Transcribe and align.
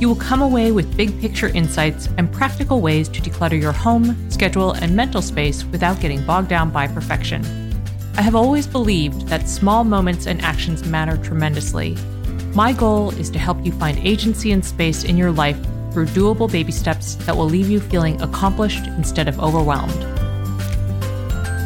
you 0.00 0.08
will 0.08 0.16
come 0.16 0.42
away 0.42 0.70
with 0.70 0.96
big 0.96 1.20
picture 1.20 1.48
insights 1.48 2.08
and 2.18 2.32
practical 2.32 2.80
ways 2.80 3.08
to 3.08 3.20
declutter 3.20 3.60
your 3.60 3.72
home, 3.72 4.30
schedule, 4.30 4.72
and 4.72 4.94
mental 4.94 5.20
space 5.20 5.64
without 5.64 6.00
getting 6.00 6.24
bogged 6.24 6.48
down 6.48 6.70
by 6.70 6.86
perfection. 6.86 7.44
I 8.16 8.22
have 8.22 8.34
always 8.34 8.66
believed 8.66 9.28
that 9.28 9.48
small 9.48 9.84
moments 9.84 10.26
and 10.26 10.40
actions 10.42 10.84
matter 10.84 11.16
tremendously. 11.16 11.96
My 12.54 12.72
goal 12.72 13.10
is 13.10 13.30
to 13.30 13.38
help 13.38 13.64
you 13.64 13.72
find 13.72 13.98
agency 13.98 14.52
and 14.52 14.64
space 14.64 15.04
in 15.04 15.16
your 15.16 15.32
life 15.32 15.58
through 15.92 16.06
doable 16.06 16.50
baby 16.50 16.72
steps 16.72 17.16
that 17.26 17.36
will 17.36 17.46
leave 17.46 17.68
you 17.68 17.80
feeling 17.80 18.20
accomplished 18.22 18.86
instead 18.86 19.28
of 19.28 19.38
overwhelmed. 19.40 20.04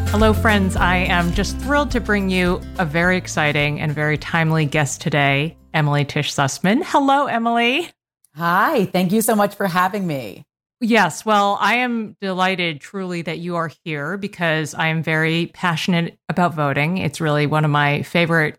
Hello, 0.08 0.34
friends. 0.34 0.76
I 0.76 0.96
am 0.96 1.32
just 1.32 1.58
thrilled 1.58 1.90
to 1.92 2.00
bring 2.00 2.28
you 2.28 2.60
a 2.78 2.84
very 2.84 3.16
exciting 3.16 3.80
and 3.80 3.94
very 3.94 4.18
timely 4.18 4.66
guest 4.66 5.00
today, 5.00 5.56
Emily 5.72 6.04
Tisch 6.04 6.34
Sussman. 6.34 6.82
Hello, 6.84 7.26
Emily. 7.26 7.90
Hi, 8.34 8.86
thank 8.86 9.12
you 9.12 9.20
so 9.20 9.34
much 9.34 9.54
for 9.54 9.66
having 9.66 10.06
me. 10.06 10.44
Yes, 10.80 11.24
well, 11.24 11.58
I 11.60 11.76
am 11.76 12.16
delighted 12.20 12.80
truly 12.80 13.22
that 13.22 13.38
you 13.38 13.56
are 13.56 13.70
here 13.84 14.16
because 14.16 14.74
I 14.74 14.88
am 14.88 15.02
very 15.02 15.46
passionate 15.54 16.18
about 16.28 16.54
voting. 16.54 16.98
It's 16.98 17.20
really 17.20 17.46
one 17.46 17.64
of 17.64 17.70
my 17.70 18.02
favorite 18.02 18.58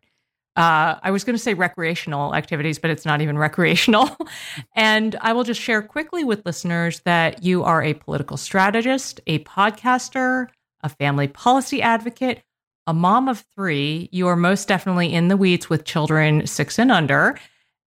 uh, 0.55 0.99
I 1.01 1.09
was 1.09 1.23
going 1.23 1.35
to 1.35 1.41
say 1.41 1.55
recreational 1.55 2.35
activities, 2.35 2.77
but 2.77 2.91
it's 2.91 3.05
not 3.05 3.21
even 3.21 3.37
recreational. 3.37 4.15
and 4.75 5.15
I 5.19 5.33
will 5.33 5.43
just 5.43 5.59
share 5.59 5.81
quickly 5.81 6.23
with 6.23 6.45
listeners 6.45 7.01
that 7.05 7.43
you 7.43 7.63
are 7.63 7.83
a 7.83 7.95
political 7.95 8.37
strategist, 8.37 9.19
a 9.25 9.39
podcaster, 9.39 10.47
a 10.81 10.89
family 10.89 11.27
policy 11.27 11.81
advocate, 11.81 12.43
a 12.85 12.93
mom 12.93 13.27
of 13.29 13.43
three. 13.55 14.09
You 14.11 14.27
are 14.27 14.35
most 14.35 14.67
definitely 14.67 15.11
in 15.11 15.27
the 15.27 15.37
weeds 15.37 15.69
with 15.69 15.85
children 15.85 16.45
six 16.45 16.77
and 16.77 16.91
under. 16.91 17.39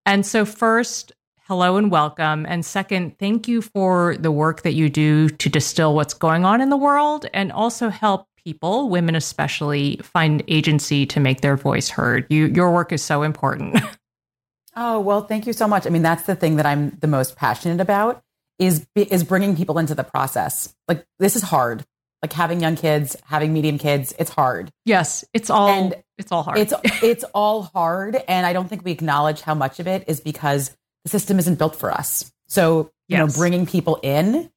And 0.04 0.26
so, 0.26 0.44
first, 0.44 1.12
hello 1.48 1.76
and 1.76 1.92
welcome. 1.92 2.44
And 2.44 2.66
second, 2.66 3.16
thank 3.20 3.46
you 3.46 3.62
for 3.62 4.16
the 4.16 4.32
work 4.32 4.62
that 4.62 4.74
you 4.74 4.90
do 4.90 5.28
to 5.28 5.48
distill 5.48 5.94
what's 5.94 6.12
going 6.12 6.44
on 6.44 6.60
in 6.60 6.70
the 6.70 6.76
world 6.76 7.26
and 7.32 7.52
also 7.52 7.88
help 7.88 8.26
people, 8.36 8.88
women 8.88 9.14
especially, 9.14 9.98
find 9.98 10.42
agency 10.48 11.06
to 11.06 11.20
make 11.20 11.42
their 11.42 11.56
voice 11.56 11.88
heard. 11.88 12.26
You, 12.30 12.46
your 12.46 12.72
work 12.72 12.90
is 12.90 13.00
so 13.00 13.22
important. 13.22 13.78
oh, 14.76 14.98
well, 14.98 15.20
thank 15.22 15.46
you 15.46 15.52
so 15.52 15.68
much. 15.68 15.86
I 15.86 15.90
mean, 15.90 16.02
that's 16.02 16.24
the 16.24 16.34
thing 16.34 16.56
that 16.56 16.66
I'm 16.66 16.90
the 17.00 17.06
most 17.06 17.36
passionate 17.36 17.80
about 17.80 18.24
is 18.58 18.84
is 18.96 19.22
bringing 19.22 19.54
people 19.54 19.78
into 19.78 19.94
the 19.94 20.02
process. 20.02 20.74
Like 20.88 21.06
this 21.20 21.36
is 21.36 21.42
hard. 21.42 21.84
Like 22.22 22.32
having 22.32 22.60
young 22.60 22.74
kids, 22.74 23.16
having 23.24 23.52
medium 23.52 23.78
kids, 23.78 24.12
it's 24.18 24.30
hard. 24.30 24.72
Yes, 24.84 25.24
it's 25.32 25.50
all 25.50 25.68
and 25.68 25.94
it's 26.18 26.32
all 26.32 26.42
hard. 26.42 26.58
It's 26.58 26.72
it's 27.02 27.24
all 27.34 27.62
hard 27.62 28.20
and 28.26 28.46
I 28.46 28.52
don't 28.52 28.68
think 28.68 28.84
we 28.84 28.90
acknowledge 28.90 29.42
how 29.42 29.54
much 29.54 29.78
of 29.78 29.86
it 29.86 30.04
is 30.08 30.20
because 30.20 30.74
the 31.06 31.10
system 31.10 31.38
isn't 31.38 31.54
built 31.54 31.76
for 31.76 31.92
us. 31.92 32.32
So, 32.48 32.90
you 33.06 33.16
yes. 33.16 33.20
know, 33.20 33.38
bringing 33.40 33.64
people 33.64 34.00
in 34.02 34.50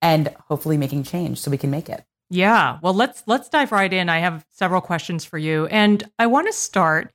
and 0.00 0.34
hopefully 0.48 0.78
making 0.78 1.02
change 1.02 1.38
so 1.38 1.50
we 1.50 1.58
can 1.58 1.70
make 1.70 1.90
it. 1.90 2.02
Yeah. 2.30 2.78
Well, 2.82 2.94
let's 2.94 3.22
let's 3.26 3.50
dive 3.50 3.72
right 3.72 3.92
in. 3.92 4.08
I 4.08 4.20
have 4.20 4.46
several 4.50 4.80
questions 4.80 5.22
for 5.22 5.36
you 5.36 5.66
and 5.66 6.02
I 6.18 6.28
want 6.28 6.46
to 6.46 6.52
start 6.54 7.12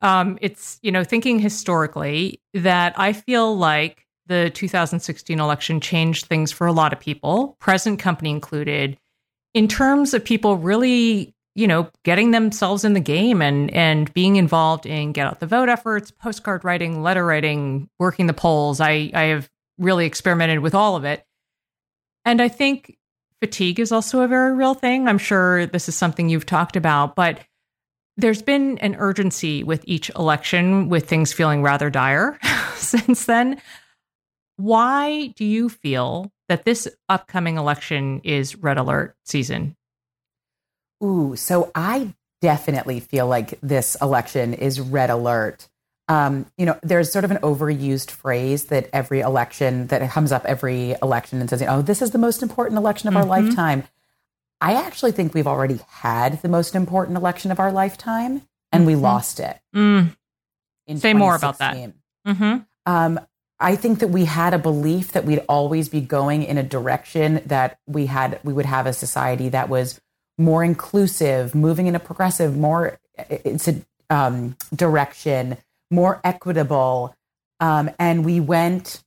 um 0.00 0.38
it's, 0.40 0.78
you 0.80 0.90
know, 0.90 1.04
thinking 1.04 1.38
historically 1.38 2.40
that 2.54 2.98
I 2.98 3.12
feel 3.12 3.54
like 3.54 4.06
the 4.28 4.48
2016 4.48 5.38
election 5.38 5.78
changed 5.78 6.24
things 6.24 6.50
for 6.50 6.66
a 6.66 6.72
lot 6.72 6.94
of 6.94 7.00
people, 7.00 7.56
present 7.60 7.98
company 7.98 8.30
included, 8.30 8.96
in 9.52 9.68
terms 9.68 10.14
of 10.14 10.24
people 10.24 10.56
really 10.56 11.34
you 11.54 11.66
know, 11.66 11.90
getting 12.04 12.30
themselves 12.30 12.84
in 12.84 12.92
the 12.92 13.00
game 13.00 13.42
and 13.42 13.70
and 13.72 14.12
being 14.14 14.36
involved 14.36 14.86
in 14.86 15.12
get 15.12 15.26
out 15.26 15.40
the 15.40 15.46
vote 15.46 15.68
efforts, 15.68 16.10
postcard 16.10 16.64
writing, 16.64 17.02
letter 17.02 17.24
writing, 17.24 17.88
working 17.98 18.26
the 18.26 18.32
polls. 18.32 18.80
I 18.80 19.10
I 19.14 19.24
have 19.24 19.50
really 19.78 20.06
experimented 20.06 20.60
with 20.60 20.74
all 20.74 20.96
of 20.96 21.04
it. 21.04 21.24
And 22.24 22.40
I 22.40 22.48
think 22.48 22.96
fatigue 23.40 23.80
is 23.80 23.92
also 23.92 24.20
a 24.20 24.28
very 24.28 24.54
real 24.54 24.74
thing. 24.74 25.08
I'm 25.08 25.18
sure 25.18 25.66
this 25.66 25.88
is 25.88 25.96
something 25.96 26.28
you've 26.28 26.46
talked 26.46 26.76
about, 26.76 27.16
but 27.16 27.40
there's 28.16 28.42
been 28.42 28.78
an 28.78 28.96
urgency 28.96 29.62
with 29.62 29.82
each 29.86 30.10
election 30.10 30.88
with 30.88 31.08
things 31.08 31.32
feeling 31.32 31.62
rather 31.62 31.88
dire 31.90 32.38
since 32.74 33.24
then. 33.24 33.60
Why 34.56 35.28
do 35.36 35.44
you 35.46 35.70
feel 35.70 36.30
that 36.48 36.64
this 36.64 36.86
upcoming 37.08 37.56
election 37.56 38.20
is 38.24 38.56
red 38.56 38.76
alert 38.76 39.16
season? 39.24 39.74
Ooh, 41.02 41.36
so 41.36 41.70
I 41.74 42.14
definitely 42.40 43.00
feel 43.00 43.26
like 43.26 43.58
this 43.62 43.96
election 44.00 44.54
is 44.54 44.80
red 44.80 45.10
alert. 45.10 45.68
Um, 46.08 46.46
you 46.58 46.66
know, 46.66 46.78
there's 46.82 47.12
sort 47.12 47.24
of 47.24 47.30
an 47.30 47.38
overused 47.38 48.10
phrase 48.10 48.64
that 48.64 48.88
every 48.92 49.20
election 49.20 49.86
that 49.88 50.08
comes 50.10 50.32
up 50.32 50.44
every 50.44 50.96
election 51.02 51.40
and 51.40 51.48
says, 51.48 51.62
"Oh, 51.62 51.82
this 51.82 52.02
is 52.02 52.10
the 52.10 52.18
most 52.18 52.42
important 52.42 52.78
election 52.78 53.08
of 53.08 53.14
mm-hmm. 53.14 53.30
our 53.30 53.42
lifetime." 53.42 53.84
I 54.60 54.74
actually 54.74 55.12
think 55.12 55.32
we've 55.32 55.46
already 55.46 55.80
had 55.88 56.42
the 56.42 56.48
most 56.48 56.74
important 56.74 57.16
election 57.16 57.50
of 57.50 57.60
our 57.60 57.72
lifetime, 57.72 58.42
and 58.72 58.80
mm-hmm. 58.80 58.86
we 58.86 58.94
lost 58.96 59.40
it. 59.40 59.58
Mm. 59.74 60.16
Say 60.96 61.14
more 61.14 61.36
about 61.36 61.58
that. 61.58 61.92
Mm-hmm. 62.26 62.58
Um, 62.86 63.20
I 63.60 63.76
think 63.76 64.00
that 64.00 64.08
we 64.08 64.24
had 64.24 64.54
a 64.54 64.58
belief 64.58 65.12
that 65.12 65.24
we'd 65.24 65.44
always 65.48 65.88
be 65.88 66.00
going 66.00 66.42
in 66.42 66.58
a 66.58 66.62
direction 66.62 67.42
that 67.46 67.78
we 67.86 68.06
had 68.06 68.40
we 68.42 68.52
would 68.52 68.66
have 68.66 68.86
a 68.86 68.92
society 68.92 69.50
that 69.50 69.68
was 69.68 70.00
more 70.40 70.64
inclusive, 70.64 71.54
moving 71.54 71.86
in 71.86 71.94
a 71.94 72.00
progressive, 72.00 72.56
more 72.56 72.98
it's 73.28 73.68
a 73.68 73.82
um, 74.08 74.56
direction, 74.74 75.58
more 75.90 76.20
equitable. 76.24 77.14
Um, 77.60 77.90
and 77.98 78.24
we 78.24 78.40
went, 78.40 79.04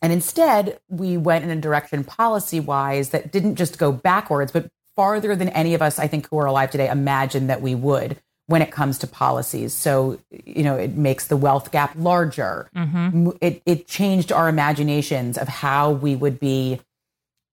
and 0.00 0.12
instead 0.12 0.78
we 0.88 1.16
went 1.16 1.44
in 1.44 1.50
a 1.50 1.60
direction 1.60 2.04
policy 2.04 2.60
wise 2.60 3.10
that 3.10 3.32
didn't 3.32 3.56
just 3.56 3.76
go 3.76 3.90
backwards, 3.90 4.52
but 4.52 4.70
farther 4.94 5.34
than 5.34 5.48
any 5.50 5.74
of 5.74 5.82
us, 5.82 5.98
I 5.98 6.06
think, 6.06 6.28
who 6.30 6.38
are 6.38 6.46
alive 6.46 6.70
today 6.70 6.88
imagined 6.88 7.50
that 7.50 7.60
we 7.60 7.74
would 7.74 8.18
when 8.46 8.62
it 8.62 8.70
comes 8.70 8.98
to 8.98 9.06
policies. 9.06 9.72
So, 9.72 10.18
you 10.30 10.62
know, 10.62 10.76
it 10.76 10.96
makes 10.96 11.26
the 11.26 11.36
wealth 11.36 11.72
gap 11.72 11.94
larger. 11.96 12.68
Mm-hmm. 12.76 13.30
It, 13.40 13.62
it 13.66 13.86
changed 13.86 14.30
our 14.30 14.48
imaginations 14.48 15.38
of 15.38 15.48
how 15.48 15.90
we 15.90 16.14
would 16.14 16.38
be 16.38 16.80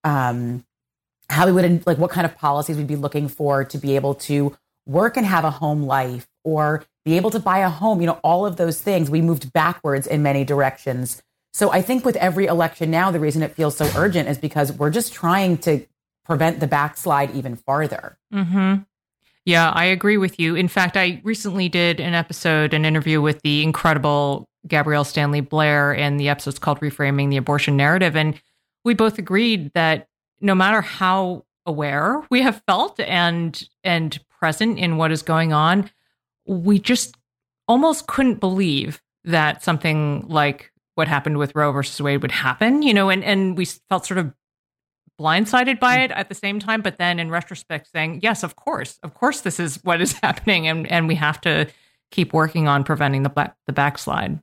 um, 0.03 0.63
how 1.29 1.45
we 1.45 1.51
would 1.51 1.85
like 1.85 1.97
what 1.97 2.11
kind 2.11 2.25
of 2.25 2.35
policies 2.35 2.77
we'd 2.77 2.87
be 2.87 2.95
looking 2.95 3.27
for 3.27 3.63
to 3.63 3.77
be 3.77 3.95
able 3.95 4.15
to 4.15 4.55
work 4.85 5.17
and 5.17 5.25
have 5.25 5.43
a 5.43 5.51
home 5.51 5.83
life 5.83 6.27
or 6.43 6.83
be 7.05 7.15
able 7.15 7.29
to 7.29 7.39
buy 7.39 7.59
a 7.59 7.69
home 7.69 8.01
you 8.01 8.07
know 8.07 8.19
all 8.23 8.45
of 8.45 8.57
those 8.57 8.81
things 8.81 9.09
we 9.09 9.21
moved 9.21 9.51
backwards 9.53 10.07
in 10.07 10.23
many 10.23 10.43
directions 10.43 11.21
so 11.53 11.71
i 11.71 11.81
think 11.81 12.03
with 12.03 12.15
every 12.17 12.45
election 12.45 12.89
now 12.89 13.11
the 13.11 13.19
reason 13.19 13.43
it 13.43 13.53
feels 13.53 13.77
so 13.77 13.89
urgent 13.95 14.27
is 14.27 14.37
because 14.37 14.71
we're 14.73 14.89
just 14.89 15.13
trying 15.13 15.57
to 15.57 15.85
prevent 16.25 16.59
the 16.59 16.67
backslide 16.67 17.33
even 17.35 17.55
farther 17.55 18.17
mm-hmm. 18.33 18.81
Yeah, 19.45 19.71
I 19.71 19.85
agree 19.85 20.17
with 20.17 20.39
you. 20.39 20.53
In 20.53 20.67
fact, 20.67 20.95
I 20.95 21.21
recently 21.23 21.69
did 21.69 21.99
an 21.99 22.13
episode, 22.13 22.71
an 22.73 22.85
interview 22.85 23.19
with 23.19 23.41
the 23.41 23.63
incredible 23.63 24.47
Gabrielle 24.67 25.03
Stanley 25.03 25.41
Blair, 25.41 25.95
and 25.95 26.19
the 26.19 26.29
episode's 26.29 26.59
called 26.59 26.79
Reframing 26.81 27.31
the 27.31 27.37
Abortion 27.37 27.75
Narrative. 27.75 28.15
And 28.15 28.39
we 28.83 28.93
both 28.93 29.17
agreed 29.17 29.71
that 29.73 30.08
no 30.41 30.55
matter 30.55 30.81
how 30.81 31.45
aware 31.65 32.23
we 32.29 32.41
have 32.41 32.61
felt 32.65 32.99
and 32.99 33.67
and 33.83 34.19
present 34.39 34.79
in 34.79 34.97
what 34.97 35.11
is 35.11 35.21
going 35.21 35.53
on, 35.53 35.89
we 36.45 36.79
just 36.79 37.15
almost 37.67 38.07
couldn't 38.07 38.39
believe 38.39 39.01
that 39.25 39.63
something 39.63 40.25
like 40.27 40.71
what 40.95 41.07
happened 41.07 41.37
with 41.37 41.55
Roe 41.55 41.71
versus 41.71 42.01
Wade 42.01 42.21
would 42.21 42.31
happen, 42.31 42.81
you 42.81 42.93
know, 42.93 43.09
and, 43.09 43.23
and 43.23 43.57
we 43.57 43.65
felt 43.65 44.05
sort 44.05 44.17
of 44.17 44.33
blindsided 45.19 45.79
by 45.79 45.97
mm. 45.97 46.05
it 46.05 46.11
at 46.11 46.29
the 46.29 46.35
same 46.35 46.59
time, 46.59 46.81
but 46.81 46.97
then 46.97 47.19
in 47.19 47.29
retrospect 47.29 47.91
saying, 47.91 48.19
yes, 48.23 48.43
of 48.43 48.55
course, 48.55 48.97
of 49.03 49.13
course, 49.13 49.41
this 49.41 49.59
is 49.59 49.83
what 49.83 50.01
is 50.01 50.13
happening, 50.23 50.67
and 50.67 50.89
and 50.91 51.07
we 51.07 51.15
have 51.15 51.39
to 51.41 51.67
keep 52.11 52.33
working 52.33 52.67
on 52.67 52.83
preventing 52.83 53.23
the 53.23 53.29
back, 53.29 53.55
the 53.67 53.73
backslide. 53.73 54.39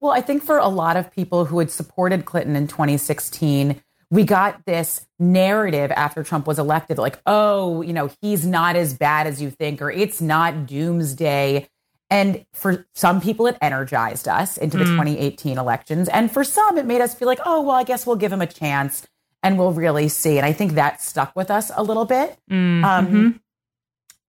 Well, 0.00 0.12
I 0.12 0.20
think 0.20 0.42
for 0.42 0.58
a 0.58 0.68
lot 0.68 0.98
of 0.98 1.10
people 1.10 1.46
who 1.46 1.58
had 1.60 1.70
supported 1.70 2.26
Clinton 2.26 2.56
in 2.56 2.66
2016, 2.66 3.80
we 4.10 4.24
got 4.24 4.64
this 4.66 5.06
narrative 5.18 5.90
after 5.92 6.22
Trump 6.22 6.46
was 6.46 6.58
elected, 6.58 6.98
like, 6.98 7.18
oh, 7.26 7.82
you 7.82 7.92
know, 7.92 8.10
he's 8.20 8.46
not 8.46 8.76
as 8.76 8.94
bad 8.94 9.26
as 9.26 9.40
you 9.40 9.50
think, 9.50 9.80
or 9.82 9.90
it's 9.90 10.20
not 10.20 10.66
doomsday. 10.66 11.68
And 12.10 12.44
for 12.52 12.86
some 12.94 13.20
people, 13.20 13.46
it 13.46 13.56
energized 13.60 14.28
us 14.28 14.56
into 14.56 14.76
the 14.76 14.84
mm. 14.84 14.90
2018 14.90 15.58
elections. 15.58 16.08
And 16.08 16.30
for 16.30 16.44
some, 16.44 16.78
it 16.78 16.86
made 16.86 17.00
us 17.00 17.14
feel 17.14 17.26
like, 17.26 17.40
oh, 17.44 17.62
well, 17.62 17.76
I 17.76 17.84
guess 17.84 18.06
we'll 18.06 18.16
give 18.16 18.32
him 18.32 18.42
a 18.42 18.46
chance 18.46 19.06
and 19.42 19.58
we'll 19.58 19.72
really 19.72 20.08
see. 20.08 20.36
And 20.38 20.46
I 20.46 20.52
think 20.52 20.72
that 20.72 21.02
stuck 21.02 21.34
with 21.34 21.50
us 21.50 21.70
a 21.74 21.82
little 21.82 22.04
bit. 22.04 22.38
Mm-hmm. 22.50 22.84
Um, 22.84 23.40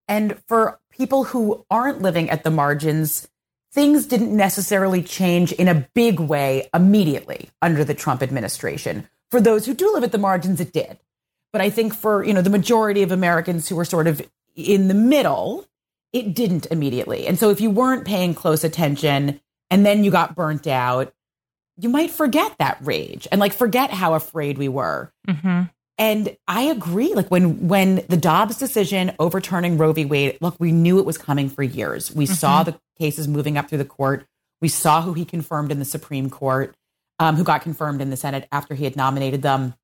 and 0.08 0.38
for 0.48 0.80
people 0.92 1.26
who 1.26 1.66
aren't 1.70 2.02
living 2.02 2.30
at 2.30 2.44
the 2.44 2.52
margins, 2.52 3.28
things 3.72 4.06
didn't 4.08 4.36
necessarily 4.36 5.04
change 5.04 5.52
in 5.52 5.68
a 5.68 5.88
big 5.94 6.20
way 6.20 6.70
immediately 6.74 7.50
under 7.62 7.84
the 7.84 7.94
Trump 7.94 8.24
administration. 8.24 9.08
For 9.36 9.42
those 9.42 9.66
who 9.66 9.74
do 9.74 9.92
live 9.92 10.06
at 10.06 10.14
the 10.14 10.18
margins, 10.18 10.62
it 10.62 10.72
did. 10.72 10.98
But 11.52 11.62
I 11.62 11.70
think 11.70 11.94
for, 11.94 12.24
you 12.24 12.34
know, 12.34 12.42
the 12.42 12.50
majority 12.50 13.04
of 13.04 13.12
Americans 13.12 13.68
who 13.68 13.76
were 13.76 13.84
sort 13.84 14.08
of 14.08 14.22
in 14.56 14.88
the 14.88 14.94
middle, 14.94 15.66
it 16.14 16.34
didn't 16.34 16.68
immediately. 16.68 17.28
And 17.28 17.38
so 17.38 17.50
if 17.50 17.60
you 17.60 17.70
weren't 17.70 18.08
paying 18.08 18.34
close 18.34 18.64
attention 18.64 19.42
and 19.70 19.86
then 19.86 20.06
you 20.06 20.10
got 20.10 20.36
burnt 20.36 20.68
out, 20.68 21.14
you 21.76 21.90
might 21.90 22.12
forget 22.12 22.56
that 22.60 22.78
rage 22.80 23.28
and 23.30 23.42
like 23.42 23.52
forget 23.52 23.92
how 23.92 24.14
afraid 24.14 24.58
we 24.58 24.70
were. 24.70 25.12
Mm-hmm. 25.28 25.64
And 25.98 26.38
I 26.48 26.62
agree. 26.62 27.14
Like 27.14 27.30
when 27.30 27.68
when 27.68 28.06
the 28.08 28.16
Dobbs 28.16 28.58
decision 28.58 29.12
overturning 29.20 29.78
Roe 29.78 29.92
v. 29.92 30.06
Wade, 30.06 30.38
look, 30.40 30.56
we 30.60 30.72
knew 30.72 30.98
it 31.00 31.06
was 31.06 31.18
coming 31.18 31.50
for 31.50 31.62
years. 31.62 32.10
We 32.10 32.24
mm-hmm. 32.24 32.36
saw 32.36 32.64
the 32.64 32.80
cases 32.98 33.28
moving 33.28 33.58
up 33.58 33.68
through 33.68 33.80
the 33.80 33.84
court. 33.84 34.26
We 34.62 34.70
saw 34.70 35.02
who 35.02 35.12
he 35.12 35.26
confirmed 35.26 35.74
in 35.74 35.80
the 35.80 35.84
Supreme 35.84 36.30
Court, 36.30 36.74
um, 37.20 37.36
who 37.36 37.44
got 37.44 37.62
confirmed 37.62 38.02
in 38.02 38.10
the 38.10 38.18
Senate 38.18 38.48
after 38.52 38.74
he 38.74 38.84
had 38.84 38.96
nominated 38.96 39.42
them. 39.42 39.76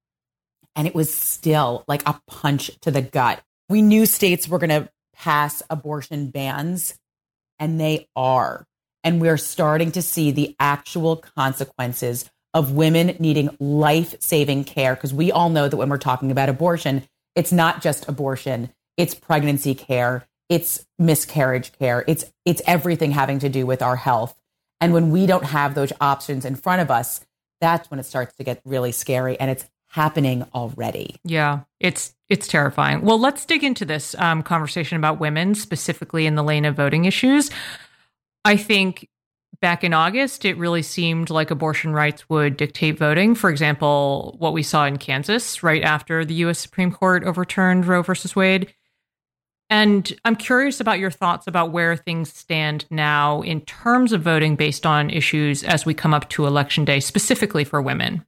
And 0.75 0.88
it 0.88 0.95
was 0.95 1.13
still 1.13 1.83
like 1.88 2.07
a 2.07 2.19
punch 2.28 2.72
to 2.81 2.92
the 2.92 3.01
gut. 3.01 3.42
We 3.69 3.81
knew 3.81 4.06
states 4.06 4.48
were 4.48 4.60
going 4.60 4.69
to 4.69 4.89
pass 5.13 5.62
abortion 5.69 6.30
bans, 6.30 6.98
and 7.60 7.80
they 7.80 8.07
are. 8.16 8.66
And 9.04 9.19
we're 9.19 9.38
starting 9.38 9.92
to 9.94 10.01
see 10.01 10.31
the 10.31 10.56
actual 10.60 11.18
consequences 11.18 12.30
of 12.54 12.74
women 12.74 13.16
needing 13.19 13.56
life 13.60 14.16
saving 14.19 14.66
care. 14.66 14.95
Because 14.95 15.13
we 15.13 15.31
all 15.31 15.50
know 15.50 15.68
that 15.68 15.78
when 15.78 15.89
we're 15.89 15.98
talking 15.98 16.31
about 16.31 16.50
abortion, 16.50 17.04
it's 17.36 17.51
not 17.51 17.81
just 17.81 18.07
abortion, 18.07 18.74
it's 18.98 19.16
pregnancy 19.16 19.74
care, 19.74 20.28
it's 20.50 20.86
miscarriage 21.00 21.72
care, 21.74 22.04
it's, 22.07 22.25
it's 22.45 22.62
everything 22.68 23.12
having 23.12 23.39
to 23.39 23.50
do 23.50 23.66
with 23.66 23.81
our 23.81 23.95
health. 23.95 24.36
And 24.81 24.94
when 24.94 25.12
we 25.12 25.25
don't 25.28 25.45
have 25.45 25.75
those 25.75 25.94
options 26.01 26.44
in 26.44 26.56
front 26.56 26.81
of 26.81 26.92
us, 26.92 27.22
that's 27.62 27.89
when 27.89 28.00
it 28.00 28.06
starts 28.06 28.36
to 28.36 28.44
get 28.44 28.62
really 28.66 28.92
scary. 28.92 29.39
And 29.39 29.50
it's 29.51 29.69
happening 29.88 30.44
already. 30.54 31.16
Yeah, 31.24 31.62
it's 31.80 32.13
it's 32.30 32.48
terrifying. 32.48 33.01
Well, 33.01 33.19
let's 33.19 33.45
dig 33.45 33.63
into 33.63 33.86
this 33.86 34.16
um, 34.18 34.42
conversation 34.42 34.98
about 34.98 35.19
women, 35.19 35.54
specifically 35.54 36.25
in 36.25 36.36
the 36.36 36.44
lane 36.44 36.66
of 36.66 36.75
voting 36.75 37.06
issues. 37.06 37.51
I 38.44 38.57
think 38.57 39.07
back 39.60 39.83
in 39.83 39.94
August, 39.94 40.45
it 40.45 40.57
really 40.57 40.81
seemed 40.81 41.30
like 41.30 41.51
abortion 41.51 41.94
rights 41.94 42.28
would 42.30 42.57
dictate 42.57 42.98
voting. 42.98 43.36
For 43.36 43.50
example, 43.50 44.36
what 44.39 44.54
we 44.54 44.63
saw 44.63 44.86
in 44.86 44.98
Kansas 44.98 45.62
right 45.62 45.83
after 45.83 46.25
the 46.25 46.33
U.S. 46.36 46.57
Supreme 46.57 46.92
Court 46.92 47.24
overturned 47.24 47.86
Roe 47.86 48.01
versus 48.01 48.36
Wade. 48.36 48.74
And 49.71 50.12
I'm 50.25 50.35
curious 50.35 50.81
about 50.81 51.00
your 51.00 51.09
thoughts 51.09 51.47
about 51.47 51.71
where 51.71 51.95
things 51.95 52.31
stand 52.31 52.85
now 52.91 53.41
in 53.41 53.62
terms 53.62 54.12
of 54.12 54.21
voting 54.21 54.57
based 54.57 54.85
on 54.85 55.09
issues 55.09 55.63
as 55.63 55.85
we 55.85 55.94
come 55.94 56.13
up 56.13 56.27
to 56.31 56.45
election 56.45 56.83
day, 56.83 57.00
specifically 57.00 57.63
for 57.63 57.81
women. 57.81 58.25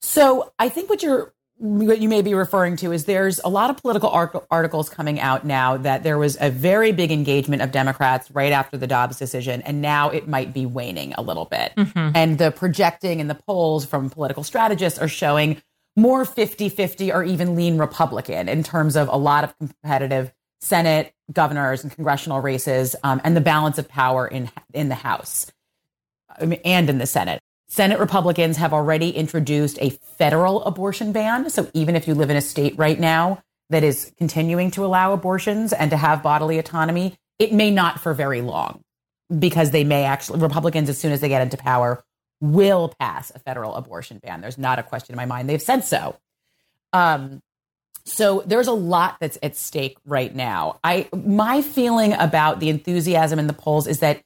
So 0.00 0.52
I 0.58 0.68
think 0.68 0.90
what 0.90 1.02
you're 1.04 1.32
what 1.58 2.00
you 2.00 2.08
may 2.08 2.20
be 2.20 2.34
referring 2.34 2.76
to 2.76 2.90
is 2.90 3.04
there's 3.04 3.38
a 3.44 3.48
lot 3.48 3.70
of 3.70 3.76
political 3.76 4.10
articles 4.50 4.88
coming 4.88 5.20
out 5.20 5.46
now 5.46 5.76
that 5.76 6.02
there 6.02 6.18
was 6.18 6.36
a 6.40 6.50
very 6.50 6.90
big 6.90 7.12
engagement 7.12 7.62
of 7.62 7.70
Democrats 7.70 8.28
right 8.32 8.50
after 8.50 8.76
the 8.76 8.88
Dobbs 8.88 9.18
decision, 9.18 9.62
and 9.62 9.80
now 9.80 10.10
it 10.10 10.26
might 10.26 10.52
be 10.52 10.66
waning 10.66 11.14
a 11.14 11.22
little 11.22 11.44
bit. 11.44 11.72
Mm-hmm. 11.76 12.10
And 12.16 12.38
the 12.38 12.50
projecting 12.50 13.20
and 13.20 13.30
the 13.30 13.36
polls 13.36 13.86
from 13.86 14.10
political 14.10 14.42
strategists 14.42 14.98
are 14.98 15.08
showing 15.08 15.62
more 15.96 16.24
50 16.24 16.68
50 16.68 17.12
or 17.12 17.24
even 17.24 17.54
lean 17.54 17.78
Republican 17.78 18.48
in 18.48 18.62
terms 18.62 18.96
of 18.96 19.08
a 19.08 19.16
lot 19.16 19.44
of 19.44 19.56
competitive 19.58 20.32
Senate, 20.60 21.12
governors, 21.32 21.82
and 21.82 21.92
congressional 21.92 22.40
races, 22.40 22.96
um, 23.02 23.20
and 23.22 23.36
the 23.36 23.40
balance 23.40 23.78
of 23.78 23.88
power 23.88 24.26
in 24.26 24.50
in 24.72 24.88
the 24.88 24.94
House 24.94 25.52
and 26.38 26.90
in 26.90 26.98
the 26.98 27.06
Senate. 27.06 27.40
Senate 27.68 27.98
Republicans 27.98 28.56
have 28.56 28.72
already 28.72 29.10
introduced 29.10 29.78
a 29.80 29.90
federal 29.90 30.62
abortion 30.64 31.12
ban. 31.12 31.50
So 31.50 31.68
even 31.74 31.96
if 31.96 32.06
you 32.06 32.14
live 32.14 32.30
in 32.30 32.36
a 32.36 32.40
state 32.40 32.78
right 32.78 32.98
now 32.98 33.42
that 33.70 33.82
is 33.82 34.12
continuing 34.16 34.70
to 34.72 34.84
allow 34.84 35.12
abortions 35.12 35.72
and 35.72 35.90
to 35.90 35.96
have 35.96 36.22
bodily 36.22 36.58
autonomy, 36.58 37.16
it 37.38 37.52
may 37.52 37.70
not 37.70 38.00
for 38.00 38.14
very 38.14 38.42
long 38.42 38.80
because 39.36 39.70
they 39.70 39.84
may 39.84 40.04
actually, 40.04 40.40
Republicans, 40.40 40.88
as 40.88 40.98
soon 40.98 41.12
as 41.12 41.20
they 41.20 41.28
get 41.28 41.42
into 41.42 41.56
power, 41.56 42.04
will 42.40 42.94
pass 42.98 43.32
a 43.34 43.38
federal 43.38 43.74
abortion 43.74 44.18
ban. 44.18 44.40
There's 44.40 44.58
not 44.58 44.78
a 44.78 44.82
question 44.82 45.14
in 45.14 45.16
my 45.16 45.26
mind. 45.26 45.48
They've 45.48 45.62
said 45.62 45.84
so. 45.84 46.16
Um, 46.92 47.42
so 48.04 48.42
there's 48.46 48.66
a 48.66 48.72
lot 48.72 49.16
that's 49.20 49.38
at 49.42 49.56
stake 49.56 49.96
right 50.04 50.34
now. 50.34 50.78
I 50.84 51.08
my 51.14 51.62
feeling 51.62 52.12
about 52.12 52.60
the 52.60 52.68
enthusiasm 52.68 53.38
in 53.38 53.46
the 53.46 53.54
polls 53.54 53.86
is 53.86 54.00
that 54.00 54.20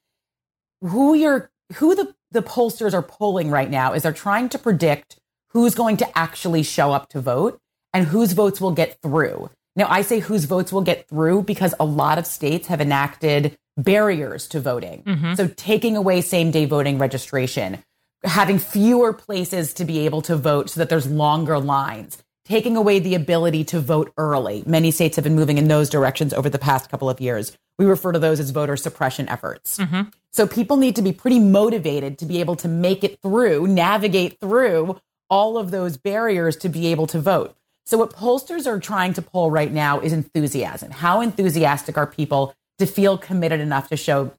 who 0.80 1.14
you're 1.14 1.50
who 1.74 1.94
the 1.94 2.14
the 2.30 2.42
pollsters 2.42 2.92
are 2.92 3.02
polling 3.02 3.50
right 3.50 3.70
now 3.70 3.92
is 3.92 4.02
they're 4.02 4.12
trying 4.12 4.48
to 4.50 4.58
predict 4.58 5.18
who's 5.50 5.74
going 5.74 5.96
to 5.98 6.18
actually 6.18 6.62
show 6.62 6.92
up 6.92 7.08
to 7.10 7.20
vote 7.20 7.60
and 7.94 8.06
whose 8.06 8.32
votes 8.32 8.60
will 8.60 8.72
get 8.72 9.00
through. 9.00 9.50
Now, 9.76 9.86
I 9.88 10.02
say 10.02 10.18
whose 10.18 10.44
votes 10.44 10.72
will 10.72 10.82
get 10.82 11.08
through 11.08 11.42
because 11.44 11.74
a 11.78 11.84
lot 11.84 12.18
of 12.18 12.26
states 12.26 12.66
have 12.66 12.80
enacted 12.80 13.56
barriers 13.76 14.48
to 14.48 14.60
voting. 14.60 15.04
Mm-hmm. 15.04 15.34
So, 15.34 15.48
taking 15.48 15.96
away 15.96 16.20
same 16.20 16.50
day 16.50 16.64
voting 16.64 16.98
registration, 16.98 17.82
having 18.24 18.58
fewer 18.58 19.12
places 19.12 19.72
to 19.74 19.84
be 19.84 20.00
able 20.00 20.22
to 20.22 20.36
vote 20.36 20.70
so 20.70 20.80
that 20.80 20.88
there's 20.88 21.06
longer 21.06 21.58
lines, 21.58 22.22
taking 22.44 22.76
away 22.76 22.98
the 22.98 23.14
ability 23.14 23.64
to 23.64 23.80
vote 23.80 24.12
early. 24.16 24.62
Many 24.66 24.90
states 24.90 25.16
have 25.16 25.24
been 25.24 25.36
moving 25.36 25.58
in 25.58 25.68
those 25.68 25.88
directions 25.88 26.32
over 26.32 26.48
the 26.48 26.58
past 26.58 26.90
couple 26.90 27.08
of 27.08 27.20
years. 27.20 27.56
We 27.78 27.86
refer 27.86 28.12
to 28.12 28.18
those 28.18 28.40
as 28.40 28.50
voter 28.50 28.76
suppression 28.76 29.28
efforts. 29.28 29.78
Mm-hmm. 29.78 30.10
So 30.32 30.46
people 30.46 30.76
need 30.76 30.96
to 30.96 31.02
be 31.02 31.12
pretty 31.12 31.38
motivated 31.38 32.18
to 32.18 32.26
be 32.26 32.40
able 32.40 32.56
to 32.56 32.68
make 32.68 33.04
it 33.04 33.20
through, 33.22 33.66
navigate 33.68 34.40
through 34.40 35.00
all 35.30 35.58
of 35.58 35.70
those 35.70 35.96
barriers 35.96 36.56
to 36.56 36.68
be 36.68 36.88
able 36.88 37.06
to 37.08 37.20
vote. 37.20 37.54
So 37.86 37.96
what 37.96 38.12
pollsters 38.12 38.66
are 38.66 38.78
trying 38.80 39.14
to 39.14 39.22
poll 39.22 39.50
right 39.50 39.72
now 39.72 40.00
is 40.00 40.12
enthusiasm. 40.12 40.90
How 40.90 41.20
enthusiastic 41.20 41.96
are 41.96 42.06
people 42.06 42.54
to 42.78 42.86
feel 42.86 43.16
committed 43.16 43.60
enough 43.60 43.88
to 43.88 43.96
show 43.96 44.32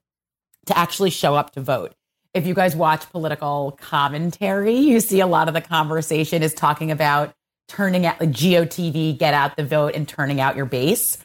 to 0.66 0.78
actually 0.78 1.10
show 1.10 1.34
up 1.34 1.50
to 1.52 1.60
vote? 1.60 1.94
If 2.32 2.46
you 2.46 2.54
guys 2.54 2.76
watch 2.76 3.10
political 3.10 3.76
commentary, 3.80 4.76
you 4.76 5.00
see 5.00 5.20
a 5.20 5.26
lot 5.26 5.48
of 5.48 5.54
the 5.54 5.60
conversation 5.60 6.42
is 6.42 6.54
talking 6.54 6.90
about 6.90 7.34
turning 7.68 8.06
out 8.06 8.20
like 8.20 8.30
GOTV, 8.30 9.18
get 9.18 9.34
out 9.34 9.56
the 9.56 9.64
vote 9.64 9.94
and 9.94 10.08
turning 10.08 10.40
out 10.40 10.56
your 10.56 10.66
base 10.66 11.18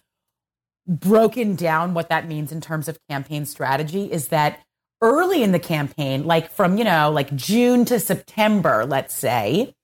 broken 0.88 1.56
down 1.56 1.94
what 1.94 2.10
that 2.10 2.28
means 2.28 2.52
in 2.52 2.62
terms 2.62 2.88
of 2.88 3.00
campaign 3.10 3.46
strategy 3.46 4.12
is 4.12 4.30
that 4.30 4.60
early 5.02 5.44
in 5.44 5.52
the 5.52 5.60
campaign, 5.60 6.26
like 6.26 6.52
from, 6.52 6.78
you 6.78 6.84
know, 6.84 7.12
like 7.12 7.36
June 7.36 7.86
to 7.86 8.00
September, 8.00 8.86
let's 8.86 9.14
say, 9.14 9.76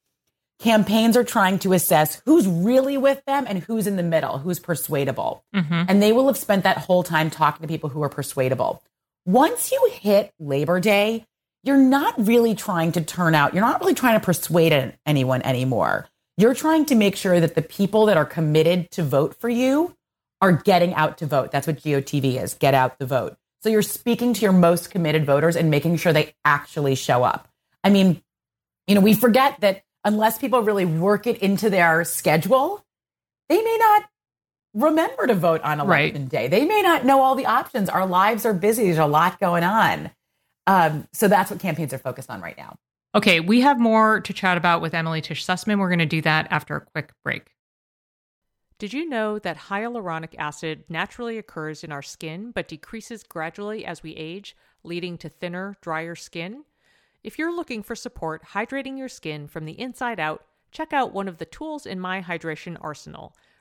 campaigns 0.60 1.18
are 1.18 1.24
trying 1.24 1.58
to 1.60 1.74
assess 1.74 2.22
who's 2.25 2.48
really 2.48 2.98
with 2.98 3.24
them 3.25 3.46
and 3.48 3.60
who's 3.60 3.88
in 3.88 3.96
the 3.96 4.04
middle, 4.04 4.38
who's 4.38 4.60
persuadable. 4.60 5.44
Mm-hmm. 5.56 5.84
And 5.88 6.01
they 6.01 6.12
will 6.12 6.28
have 6.28 6.38
spent 6.38 6.63
that 6.63 6.78
whole 6.78 7.04
time 7.04 7.30
talking 7.30 7.63
to 7.63 7.68
people 7.68 7.90
who 7.90 8.04
are 8.04 8.10
persuadable. 8.10 8.84
Once 9.25 9.72
you 9.72 9.92
hit 9.94 10.34
Labor 10.40 10.80
Day, 10.80 11.25
you're 11.63 11.78
not 11.78 12.16
really 12.18 12.56
trying 12.56 12.92
to 12.94 13.01
turn 13.01 13.36
out, 13.36 13.54
you're 13.54 13.63
not 13.63 13.80
really 13.80 13.94
trying 13.94 14.20
to 14.20 14.25
persuade 14.25 14.96
anyone 15.06 15.44
anymore. 15.44 16.08
You're 16.38 16.56
trying 16.56 16.86
to 16.86 16.96
make 16.96 17.16
sure 17.16 17.40
that 17.40 17.54
the 17.54 17.62
people 17.62 18.08
that 18.08 18.18
are 18.18 18.25
committed 18.25 18.90
to 18.92 19.04
vote 19.04 19.40
for 19.40 19.48
you 19.48 19.96
are 20.42 20.54
getting 20.54 20.96
out 20.96 21.20
to 21.20 21.28
vote. 21.28 21.51
That's 21.51 21.68
what 21.68 21.78
GOTV 21.78 22.42
is 22.42 22.56
get 22.56 22.74
out 22.74 22.98
the 22.98 23.06
vote. 23.06 23.38
So 23.62 23.70
you're 23.70 23.84
speaking 23.84 24.34
to 24.34 24.42
your 24.42 24.54
most 24.54 24.90
committed 24.90 25.24
voters 25.24 25.56
and 25.56 25.70
making 25.70 25.98
sure 25.98 26.13
they 26.13 26.34
actually 26.44 26.96
show 26.96 27.24
up. 27.24 27.48
I 27.84 27.92
mean, 27.92 28.24
you 28.88 28.96
know, 28.96 29.01
we 29.01 29.13
forget 29.13 29.60
that 29.62 29.84
unless 30.04 30.40
people 30.40 30.63
really 30.63 30.86
work 30.86 31.28
it 31.28 31.38
into 31.44 31.70
their 31.70 32.04
schedule, 32.06 32.84
they 33.50 33.62
may 33.62 33.78
not 33.80 34.06
remember 34.74 35.28
to 35.28 35.36
vote 35.36 35.62
on 35.62 35.80
election 35.80 36.22
right. 36.24 36.30
day. 36.30 36.48
They 36.48 36.66
may 36.66 36.82
not 36.82 37.06
know 37.06 37.22
all 37.22 37.36
the 37.36 37.46
options. 37.46 37.90
Our 37.90 38.06
lives 38.06 38.46
are 38.46 38.54
busy. 38.54 38.86
There's 38.86 38.98
a 38.98 39.06
lot 39.06 39.40
going 39.40 39.63
on. 39.63 40.12
Um, 40.68 41.08
so 41.13 41.28
that's 41.28 41.51
what 41.51 41.60
campaigns 41.60 41.94
are 41.94 41.98
focused 41.98 42.30
on 42.30 42.42
right 42.42 42.58
now. 42.58 42.75
Okay, 43.13 43.42
we 43.42 43.62
have 43.62 43.80
more 43.80 44.22
to 44.22 44.34
chat 44.34 44.58
about 44.58 44.82
with 44.82 44.94
Emily 44.94 45.22
Tisch 45.22 45.46
Sussman. 45.46 45.80
We're 45.80 45.90
going 45.90 46.00
to 46.00 46.06
do 46.06 46.22
that 46.22 46.48
after 46.50 46.75
a 46.78 46.82
quick 46.82 47.12
break. 47.24 47.51
Did 48.80 48.94
you 48.94 49.08
know 49.08 49.38
that 49.38 49.58
hyaluronic 49.58 50.34
acid 50.40 50.86
naturally 50.90 51.38
occurs 51.38 51.84
in 51.84 51.92
our 51.92 52.01
skin 52.01 52.51
but 52.51 52.68
decreases 52.68 53.24
gradually 53.24 53.86
as 53.86 54.01
we 54.01 54.16
age, 54.16 54.56
leading 54.84 55.18
to 55.20 55.30
thinner, 55.30 55.75
drier 55.82 56.16
skin? 56.16 56.63
If 57.22 57.38
you're 57.38 57.56
looking 57.56 57.84
for 57.84 57.96
support 57.96 58.44
hydrating 58.54 58.98
your 58.98 59.10
skin 59.10 59.48
from 59.48 59.66
the 59.66 59.80
inside 59.80 60.20
out, 60.20 60.46
check 60.72 60.94
out 60.94 61.13
one 61.13 61.28
of 61.28 61.38
the 61.38 61.46
tools 61.46 61.86
in 61.86 62.00
my 62.00 62.22
hydration 62.22 62.78
arsenal, 62.82 63.36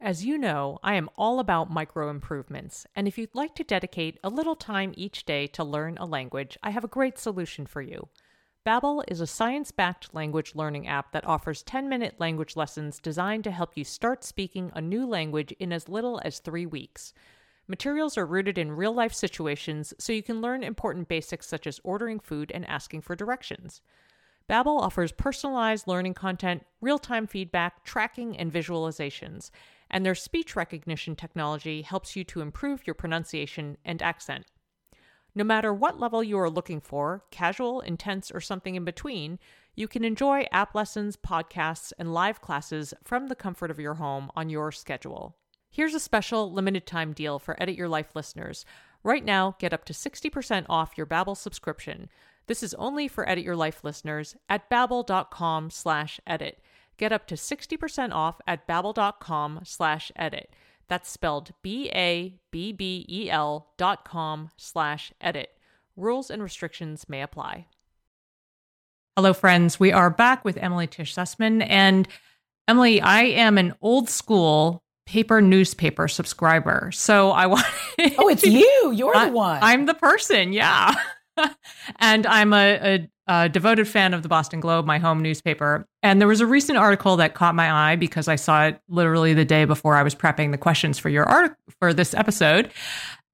As 0.00 0.24
you 0.24 0.38
know, 0.38 0.78
I 0.80 0.94
am 0.94 1.10
all 1.16 1.40
about 1.40 1.72
micro 1.72 2.08
improvements, 2.08 2.86
and 2.94 3.08
if 3.08 3.18
you'd 3.18 3.34
like 3.34 3.56
to 3.56 3.64
dedicate 3.64 4.16
a 4.22 4.28
little 4.28 4.54
time 4.54 4.94
each 4.96 5.24
day 5.24 5.48
to 5.48 5.64
learn 5.64 5.98
a 5.98 6.06
language, 6.06 6.56
I 6.62 6.70
have 6.70 6.84
a 6.84 6.88
great 6.88 7.18
solution 7.18 7.66
for 7.66 7.82
you. 7.82 8.08
Babbel 8.64 9.02
is 9.08 9.20
a 9.20 9.26
science-backed 9.26 10.14
language 10.14 10.54
learning 10.54 10.86
app 10.86 11.10
that 11.10 11.26
offers 11.26 11.64
10-minute 11.64 12.20
language 12.20 12.54
lessons 12.54 13.00
designed 13.00 13.42
to 13.42 13.50
help 13.50 13.76
you 13.76 13.82
start 13.82 14.22
speaking 14.22 14.70
a 14.72 14.80
new 14.80 15.04
language 15.04 15.50
in 15.58 15.72
as 15.72 15.88
little 15.88 16.20
as 16.24 16.38
3 16.38 16.64
weeks. 16.64 17.12
Materials 17.66 18.16
are 18.16 18.24
rooted 18.24 18.56
in 18.56 18.70
real-life 18.70 19.12
situations 19.12 19.92
so 19.98 20.12
you 20.12 20.22
can 20.22 20.40
learn 20.40 20.62
important 20.62 21.08
basics 21.08 21.48
such 21.48 21.66
as 21.66 21.80
ordering 21.82 22.20
food 22.20 22.52
and 22.54 22.64
asking 22.68 23.00
for 23.00 23.16
directions. 23.16 23.82
Babbel 24.48 24.80
offers 24.80 25.10
personalized 25.10 25.88
learning 25.88 26.14
content, 26.14 26.64
real-time 26.80 27.26
feedback, 27.26 27.84
tracking, 27.84 28.36
and 28.36 28.52
visualizations, 28.52 29.50
and 29.90 30.04
their 30.04 30.14
speech 30.14 30.54
recognition 30.56 31.16
technology 31.16 31.82
helps 31.82 32.16
you 32.16 32.24
to 32.24 32.40
improve 32.40 32.86
your 32.86 32.94
pronunciation 32.94 33.76
and 33.84 34.02
accent. 34.02 34.46
No 35.34 35.44
matter 35.44 35.72
what 35.72 36.00
level 36.00 36.22
you 36.22 36.38
are 36.38 36.50
looking 36.50 36.80
for, 36.80 37.24
casual, 37.30 37.80
intense, 37.80 38.30
or 38.30 38.40
something 38.40 38.74
in 38.74 38.84
between, 38.84 39.38
you 39.74 39.86
can 39.86 40.04
enjoy 40.04 40.46
app 40.50 40.74
lessons, 40.74 41.16
podcasts, 41.16 41.92
and 41.98 42.12
live 42.12 42.40
classes 42.40 42.92
from 43.04 43.28
the 43.28 43.36
comfort 43.36 43.70
of 43.70 43.78
your 43.78 43.94
home 43.94 44.30
on 44.34 44.50
your 44.50 44.72
schedule. 44.72 45.36
Here's 45.70 45.94
a 45.94 46.00
special 46.00 46.52
limited 46.52 46.86
time 46.86 47.12
deal 47.12 47.38
for 47.38 47.60
Edit 47.62 47.76
Your 47.76 47.88
Life 47.88 48.16
listeners. 48.16 48.64
Right 49.04 49.24
now, 49.24 49.54
get 49.60 49.72
up 49.72 49.84
to 49.84 49.92
60% 49.92 50.66
off 50.68 50.96
your 50.96 51.06
Babbel 51.06 51.36
subscription. 51.36 52.08
This 52.48 52.62
is 52.62 52.74
only 52.74 53.06
for 53.06 53.28
Edit 53.28 53.44
Your 53.44 53.54
Life 53.54 53.84
listeners 53.84 54.34
at 54.48 54.68
babbel.com 54.70 55.70
slash 55.70 56.18
edit. 56.26 56.60
Get 56.98 57.12
up 57.12 57.26
to 57.28 57.36
60% 57.36 58.12
off 58.12 58.40
at 58.46 58.66
babbel.com 58.66 59.60
slash 59.64 60.10
edit. 60.16 60.52
That's 60.88 61.08
spelled 61.08 61.52
B-A-B-B-E-L 61.62 62.38
dot 63.76 64.04
com 64.04 64.50
slash 64.56 65.12
edit. 65.20 65.50
Rules 65.96 66.30
and 66.30 66.42
restrictions 66.42 67.08
may 67.08 67.22
apply. 67.22 67.66
Hello, 69.16 69.32
friends. 69.32 69.78
We 69.78 69.92
are 69.92 70.10
back 70.10 70.44
with 70.44 70.56
Emily 70.56 70.86
Tisch 70.86 71.14
Sussman. 71.14 71.64
And 71.68 72.08
Emily, 72.66 73.00
I 73.00 73.22
am 73.22 73.58
an 73.58 73.74
old 73.80 74.08
school 74.08 74.82
paper 75.06 75.40
newspaper 75.40 76.08
subscriber. 76.08 76.90
So 76.92 77.30
I 77.30 77.46
want. 77.46 77.64
oh, 78.18 78.28
it's 78.28 78.42
you. 78.46 78.92
You're 78.92 79.16
I, 79.16 79.26
the 79.26 79.32
one. 79.32 79.58
I'm 79.62 79.86
the 79.86 79.94
person. 79.94 80.52
Yeah. 80.52 80.94
and 82.00 82.26
I'm 82.26 82.52
a, 82.52 82.74
a, 82.94 83.08
a, 83.28 83.48
devoted 83.48 83.86
fan 83.86 84.14
of 84.14 84.22
the 84.22 84.28
Boston 84.28 84.60
Globe, 84.60 84.86
my 84.86 84.98
home 84.98 85.20
newspaper. 85.20 85.86
And 86.02 86.20
there 86.20 86.28
was 86.28 86.40
a 86.40 86.46
recent 86.46 86.78
article 86.78 87.16
that 87.16 87.34
caught 87.34 87.54
my 87.54 87.70
eye 87.70 87.96
because 87.96 88.28
I 88.28 88.36
saw 88.36 88.66
it 88.66 88.80
literally 88.88 89.34
the 89.34 89.44
day 89.44 89.64
before 89.64 89.94
I 89.94 90.02
was 90.02 90.14
prepping 90.14 90.50
the 90.50 90.58
questions 90.58 90.98
for 90.98 91.08
your 91.08 91.24
art 91.24 91.56
for 91.78 91.92
this 91.92 92.14
episode. 92.14 92.70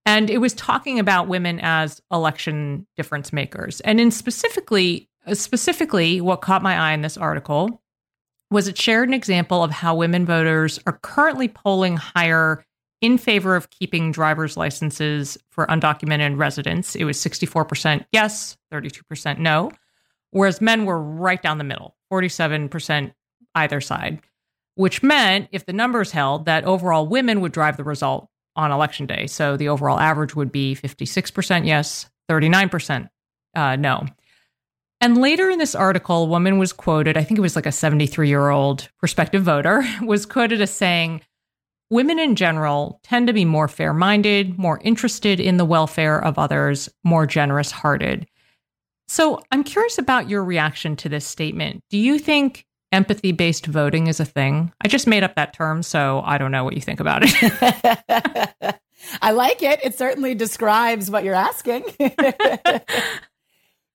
And 0.06 0.28
it 0.28 0.38
was 0.38 0.52
talking 0.52 0.98
about 0.98 1.28
women 1.28 1.60
as 1.62 2.00
election 2.12 2.86
difference 2.96 3.32
makers. 3.32 3.80
And 3.80 4.00
in 4.00 4.10
specifically, 4.10 5.08
uh, 5.26 5.34
specifically, 5.34 6.20
what 6.20 6.42
caught 6.42 6.62
my 6.62 6.76
eye 6.76 6.92
in 6.92 7.00
this 7.00 7.16
article 7.16 7.82
was 8.50 8.68
it 8.68 8.78
shared 8.78 9.08
an 9.08 9.14
example 9.14 9.64
of 9.64 9.70
how 9.70 9.94
women 9.94 10.26
voters 10.26 10.78
are 10.86 10.98
currently 11.02 11.48
polling 11.48 11.96
higher 11.96 12.64
in 13.00 13.18
favor 13.18 13.56
of 13.56 13.70
keeping 13.70 14.12
driver's 14.12 14.56
licenses 14.56 15.36
for 15.50 15.66
undocumented 15.66 16.38
residents. 16.38 16.94
It 16.94 17.04
was 17.04 17.18
64% 17.18 18.04
yes, 18.12 18.56
32% 18.72 19.38
no, 19.38 19.70
whereas 20.34 20.60
men 20.60 20.84
were 20.84 21.00
right 21.00 21.40
down 21.40 21.58
the 21.58 21.64
middle, 21.64 21.96
47% 22.12 23.14
either 23.54 23.80
side, 23.80 24.20
which 24.74 25.02
meant 25.02 25.48
if 25.52 25.64
the 25.64 25.72
numbers 25.72 26.10
held, 26.10 26.46
that 26.46 26.64
overall 26.64 27.06
women 27.06 27.40
would 27.40 27.52
drive 27.52 27.76
the 27.76 27.84
result 27.84 28.28
on 28.56 28.72
election 28.72 29.06
day. 29.06 29.26
So 29.26 29.56
the 29.56 29.68
overall 29.68 29.98
average 29.98 30.34
would 30.34 30.52
be 30.52 30.74
56% 30.74 31.66
yes, 31.66 32.10
39% 32.28 33.08
uh, 33.54 33.76
no. 33.76 34.04
And 35.00 35.18
later 35.18 35.50
in 35.50 35.58
this 35.58 35.74
article, 35.74 36.24
a 36.24 36.26
woman 36.26 36.58
was 36.58 36.72
quoted, 36.72 37.16
I 37.16 37.24
think 37.24 37.38
it 37.38 37.42
was 37.42 37.56
like 37.56 37.66
a 37.66 37.72
73 37.72 38.28
year 38.28 38.48
old 38.48 38.88
prospective 38.98 39.42
voter, 39.42 39.84
was 40.02 40.26
quoted 40.26 40.60
as 40.60 40.70
saying, 40.70 41.20
Women 41.90 42.18
in 42.18 42.34
general 42.34 42.98
tend 43.04 43.26
to 43.26 43.32
be 43.32 43.44
more 43.44 43.68
fair 43.68 43.92
minded, 43.92 44.58
more 44.58 44.80
interested 44.82 45.38
in 45.38 45.58
the 45.58 45.66
welfare 45.66 46.18
of 46.18 46.38
others, 46.38 46.88
more 47.04 47.26
generous 47.26 47.70
hearted. 47.70 48.26
So 49.08 49.42
I'm 49.50 49.64
curious 49.64 49.98
about 49.98 50.28
your 50.28 50.44
reaction 50.44 50.96
to 50.96 51.08
this 51.08 51.26
statement. 51.26 51.82
Do 51.90 51.98
you 51.98 52.18
think 52.18 52.66
empathy 52.92 53.32
based 53.32 53.66
voting 53.66 54.06
is 54.06 54.20
a 54.20 54.24
thing? 54.24 54.72
I 54.82 54.88
just 54.88 55.06
made 55.06 55.22
up 55.22 55.34
that 55.36 55.52
term, 55.52 55.82
so 55.82 56.22
I 56.24 56.38
don't 56.38 56.50
know 56.50 56.64
what 56.64 56.74
you 56.74 56.80
think 56.80 57.00
about 57.00 57.22
it. 57.24 58.76
I 59.22 59.32
like 59.32 59.62
it. 59.62 59.80
It 59.82 59.98
certainly 59.98 60.34
describes 60.34 61.10
what 61.10 61.24
you're 61.24 61.34
asking. 61.34 61.84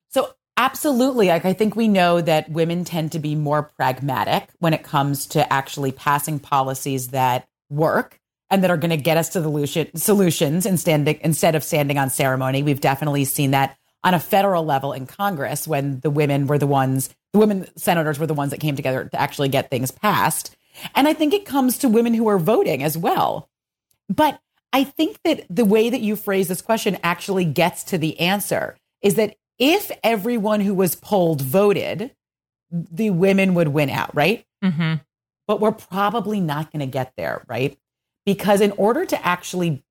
so, 0.10 0.34
absolutely. 0.58 1.30
Like, 1.30 1.46
I 1.46 1.54
think 1.54 1.76
we 1.76 1.88
know 1.88 2.22
that 2.22 2.52
women 2.52 2.84
tend 2.84 3.14
to 3.14 3.20
be 3.20 3.34
more 3.34 3.64
pragmatic 3.64 4.50
when 4.60 4.74
it 4.74 4.84
comes 4.84 5.26
to 5.28 5.52
actually 5.52 5.92
passing 5.92 6.38
policies 6.38 7.08
that 7.08 7.48
work 7.70 8.20
and 8.52 8.64
that 8.64 8.72
are 8.72 8.78
going 8.78 8.90
to 8.90 8.98
get 8.98 9.18
us 9.18 9.30
to 9.30 9.42
the 9.42 9.90
solutions 9.96 10.66
instead 10.66 11.56
of 11.56 11.64
standing 11.64 11.98
on 11.98 12.10
ceremony. 12.10 12.64
We've 12.64 12.82
definitely 12.82 13.26
seen 13.26 13.52
that 13.52 13.78
on 14.04 14.14
a 14.14 14.20
federal 14.20 14.66
level 14.66 14.94
in 14.94 15.06
Congress 15.06 15.68
when 15.68 16.00
the 16.00 16.10
women 16.10 16.48
were 16.48 16.58
the 16.58 16.68
ones, 16.68 17.10
the 17.34 17.40
women 17.40 17.68
senators 17.76 18.20
were 18.20 18.28
the 18.28 18.34
ones 18.34 18.52
that 18.52 18.60
came 18.60 18.76
together 18.76 19.06
to 19.06 19.22
actually 19.22 19.50
get 19.50 19.70
things 19.70 19.92
passed. 19.92 20.56
And 20.96 21.08
I 21.08 21.14
think 21.14 21.34
it 21.34 21.46
comes 21.46 21.78
to 21.80 21.90
women 21.90 22.14
who 22.14 22.28
are 22.28 22.40
voting 22.40 22.84
as 22.84 22.98
well. 22.98 23.50
But 24.08 24.40
I 24.72 24.84
think 24.84 25.20
that 25.24 25.46
the 25.50 25.66
way 25.66 25.90
that 25.90 26.02
you 26.02 26.16
phrase 26.16 26.48
this 26.48 26.62
question 26.62 26.98
actually 27.04 27.46
gets 27.46 27.84
to 27.86 27.98
the 27.98 28.20
answer 28.20 28.78
is 29.02 29.16
that 29.16 29.36
if 29.58 29.92
everyone 30.04 30.62
who 30.62 30.74
was 30.74 30.96
polled 30.96 31.42
voted, 31.42 32.12
the 32.72 33.10
women 33.10 33.56
would 33.56 33.70
win 33.70 33.90
out, 33.90 34.16
right? 34.16 34.46
Mm-hmm 34.64 34.96
but 35.50 35.60
we're 35.60 35.72
probably 35.72 36.40
not 36.40 36.72
going 36.72 36.80
to 36.80 36.86
get 36.86 37.12
there, 37.18 37.44
right? 37.48 37.76
Because 38.24 38.62
in 38.62 38.72
order 38.74 39.04
to 39.04 39.26
actually 39.26 39.84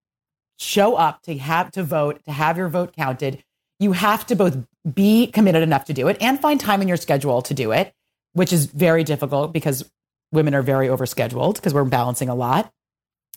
show 0.57 0.95
up 0.95 1.23
to 1.23 1.37
have 1.37 1.73
to 1.73 1.83
vote, 1.83 2.25
to 2.27 2.31
have 2.31 2.57
your 2.57 2.69
vote 2.69 2.95
counted, 2.95 3.43
you 3.79 3.93
have 3.93 4.27
to 4.27 4.37
both 4.37 4.57
be 4.93 5.27
committed 5.29 5.63
enough 5.63 5.85
to 5.87 5.93
do 5.95 6.09
it 6.09 6.17
and 6.21 6.41
find 6.41 6.61
time 6.61 6.83
in 6.83 6.89
your 6.89 6.97
schedule 6.97 7.43
to 7.43 7.55
do 7.55 7.73
it, 7.73 7.93
which 8.33 8.53
is 8.53 8.67
very 8.67 9.05
difficult 9.05 9.53
because 9.53 9.89
women 10.33 10.55
are 10.55 10.63
very 10.63 10.89
overscheduled 10.89 11.55
because 11.55 11.75
we're 11.75 11.85
balancing 11.85 12.29
a 12.29 12.35
lot. 12.35 12.73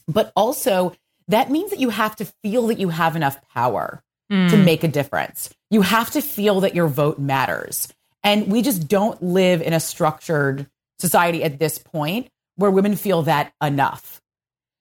But 0.08 0.32
also, 0.36 0.94
that 1.28 1.52
means 1.52 1.70
that 1.70 1.80
you 1.80 1.90
have 1.90 2.16
to 2.18 2.26
feel 2.44 2.68
that 2.68 2.80
you 2.80 2.90
have 2.90 3.16
enough 3.16 3.40
power 3.50 4.04
mm. 4.32 4.50
to 4.50 4.58
make 4.58 4.84
a 4.84 4.88
difference. 4.88 5.54
You 5.70 5.82
have 5.82 6.12
to 6.12 6.22
feel 6.22 6.62
that 6.62 6.76
your 6.76 6.88
vote 6.88 7.20
matters. 7.20 7.88
And 8.24 8.52
we 8.52 8.62
just 8.62 8.88
don't 8.88 9.22
live 9.22 9.62
in 9.62 9.74
a 9.74 9.80
structured 9.80 10.68
society 11.00 11.44
at 11.44 11.60
this 11.60 11.78
point 11.78 12.30
where 12.56 12.72
women 12.72 12.96
feel 12.96 13.24
that 13.24 13.54
enough. 13.62 14.22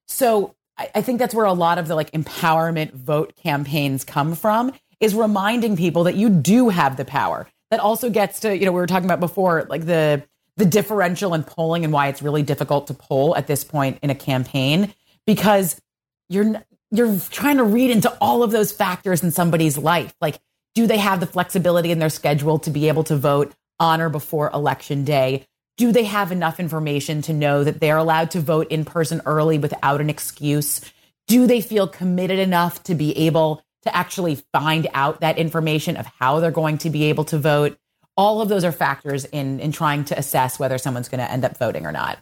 So 0.09 0.55
I, 0.77 0.91
I 0.97 1.03
think 1.03 1.19
that's 1.19 1.35
where 1.35 1.47
a 1.47 1.53
lot 1.53 1.79
of 1.79 1.89
the 1.89 1.95
like 1.95 2.11
empowerment 2.11 2.93
vote 2.93 3.35
campaigns 3.37 4.05
come 4.05 4.35
from 4.35 4.73
is 5.01 5.15
reminding 5.15 5.77
people 5.77 6.05
that 6.05 6.15
you 6.15 6.29
do 6.29 6.69
have 6.69 6.97
the 6.97 7.05
power. 7.05 7.49
That 7.71 7.81
also 7.81 8.11
gets 8.11 8.41
to, 8.41 8.57
you 8.57 8.67
know, 8.67 8.73
we 8.73 8.81
were 8.81 8.87
talking 8.87 9.07
about 9.07 9.21
before, 9.21 9.67
like 9.69 9.87
the 9.87 10.23
the 10.57 10.67
differential 10.67 11.33
in 11.33 11.43
polling 11.43 11.85
and 11.85 11.93
why 11.93 12.09
it's 12.09 12.21
really 12.21 12.43
difficult 12.43 12.87
to 12.89 12.95
poll 12.95 13.35
at 13.35 13.47
this 13.47 13.65
point 13.65 13.99
in 14.03 14.11
a 14.11 14.15
campaign 14.15 14.93
because 15.27 15.81
you're 16.29 16.63
you're 16.91 17.19
trying 17.31 17.57
to 17.57 17.65
read 17.65 17.91
into 17.91 18.11
all 18.21 18.43
of 18.43 18.51
those 18.51 18.73
factors 18.73 19.23
in 19.23 19.31
somebody's 19.31 19.79
life. 19.79 20.13
Like, 20.21 20.39
do 20.75 20.87
they 20.87 20.99
have 20.99 21.21
the 21.21 21.27
flexibility 21.27 21.93
in 21.93 21.99
their 21.99 22.11
schedule 22.11 22.59
to 22.61 22.71
be 22.71 22.89
able 22.89 23.05
to 23.05 23.17
vote 23.17 23.55
on 23.79 24.01
or 24.01 24.09
before 24.09 24.51
election 24.53 25.05
day? 25.05 25.47
Do 25.77 25.93
they 25.93 26.05
have 26.05 26.31
enough 26.31 26.61
information 26.61 27.23
to 27.23 27.33
know 27.33 27.65
that 27.65 27.81
they're 27.81 27.97
allowed 27.97 28.33
to 28.33 28.41
vote 28.41 28.69
in 28.71 28.85
person 28.85 29.23
early 29.25 29.57
without 29.59 30.01
an 30.01 30.11
excuse? 30.11 30.81
Do 31.27 31.47
they 31.47 31.61
feel 31.61 31.87
committed 31.87 32.39
enough 32.39 32.83
to 32.85 32.95
be 32.95 33.17
able 33.17 33.63
to 33.83 33.95
actually 33.95 34.37
find 34.53 34.87
out 34.93 35.21
that 35.21 35.39
information 35.39 35.97
of 35.97 36.07
how 36.07 36.41
they're 36.41 36.51
going 36.51 36.79
to 36.79 36.91
be 36.91 37.05
able 37.05 37.25
to 37.25 37.39
vote? 37.39 37.79
All 38.17 38.43
of 38.43 38.49
those 38.49 38.65
are 38.65 38.73
factors 38.73 39.25
in 39.27 39.61
in 39.61 39.73
trying 39.73 40.05
to 40.07 40.19
assess 40.19 40.59
whether 40.59 40.79
someone's 40.79 41.09
going 41.09 41.25
to 41.25 41.31
end 41.31 41.45
up 41.45 41.57
voting 41.57 41.87
or 41.87 41.93
not. 41.93 42.19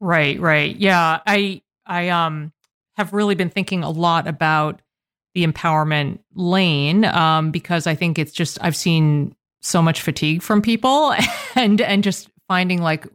Right, 0.00 0.38
right. 0.38 0.76
Yeah, 0.76 1.20
I 1.26 1.62
I 1.86 2.08
um 2.10 2.52
have 2.96 3.12
really 3.12 3.34
been 3.34 3.50
thinking 3.50 3.84
a 3.84 3.90
lot 3.90 4.26
about 4.26 4.82
the 5.34 5.46
empowerment 5.46 6.18
lane 6.34 7.04
um, 7.04 7.50
because 7.52 7.86
I 7.86 7.94
think 7.94 8.18
it's 8.18 8.32
just 8.32 8.58
I've 8.60 8.76
seen 8.76 9.34
so 9.60 9.80
much 9.80 10.02
fatigue 10.02 10.42
from 10.42 10.62
people 10.62 11.14
and 11.54 11.80
and 11.80 12.02
just 12.02 12.28
finding 12.48 12.82
like 12.82 13.06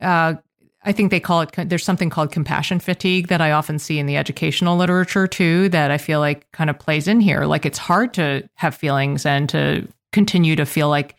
uh, 0.00 0.34
I 0.84 0.92
think 0.92 1.10
they 1.10 1.20
call 1.20 1.42
it 1.42 1.52
there's 1.68 1.84
something 1.84 2.10
called 2.10 2.32
compassion 2.32 2.80
fatigue 2.80 3.28
that 3.28 3.40
I 3.40 3.52
often 3.52 3.78
see 3.78 3.98
in 3.98 4.06
the 4.06 4.16
educational 4.16 4.76
literature 4.76 5.26
too 5.26 5.68
that 5.68 5.90
I 5.90 5.98
feel 5.98 6.20
like 6.20 6.50
kind 6.52 6.70
of 6.70 6.78
plays 6.78 7.06
in 7.06 7.20
here 7.20 7.44
like 7.44 7.64
it's 7.64 7.78
hard 7.78 8.14
to 8.14 8.48
have 8.54 8.74
feelings 8.74 9.24
and 9.24 9.48
to 9.50 9.86
continue 10.12 10.56
to 10.56 10.66
feel 10.66 10.88
like 10.88 11.14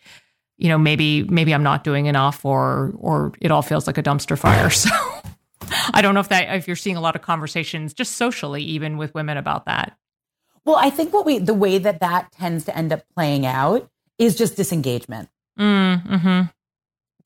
you 0.58 0.68
know 0.68 0.78
maybe 0.78 1.24
maybe 1.24 1.54
I'm 1.54 1.62
not 1.62 1.84
doing 1.84 2.06
enough 2.06 2.44
or 2.44 2.92
or 2.98 3.32
it 3.40 3.50
all 3.50 3.62
feels 3.62 3.86
like 3.86 3.98
a 3.98 4.02
dumpster 4.02 4.38
fire 4.38 4.70
so 4.70 4.90
I 5.92 6.02
don't 6.02 6.14
know 6.14 6.20
if 6.20 6.28
that 6.28 6.54
if 6.56 6.66
you're 6.66 6.76
seeing 6.76 6.96
a 6.96 7.00
lot 7.00 7.16
of 7.16 7.22
conversations 7.22 7.94
just 7.94 8.12
socially 8.12 8.62
even 8.62 8.96
with 8.96 9.14
women 9.14 9.36
about 9.36 9.66
that. 9.66 9.96
Well, 10.64 10.76
I 10.76 10.90
think 10.90 11.12
what 11.12 11.26
we 11.26 11.38
the 11.38 11.54
way 11.54 11.78
that 11.78 12.00
that 12.00 12.32
tends 12.32 12.64
to 12.64 12.76
end 12.76 12.92
up 12.92 13.02
playing 13.14 13.44
out 13.46 13.88
is 14.18 14.36
just 14.36 14.56
disengagement. 14.56 15.28
Mm, 15.58 16.20
hmm 16.20 16.42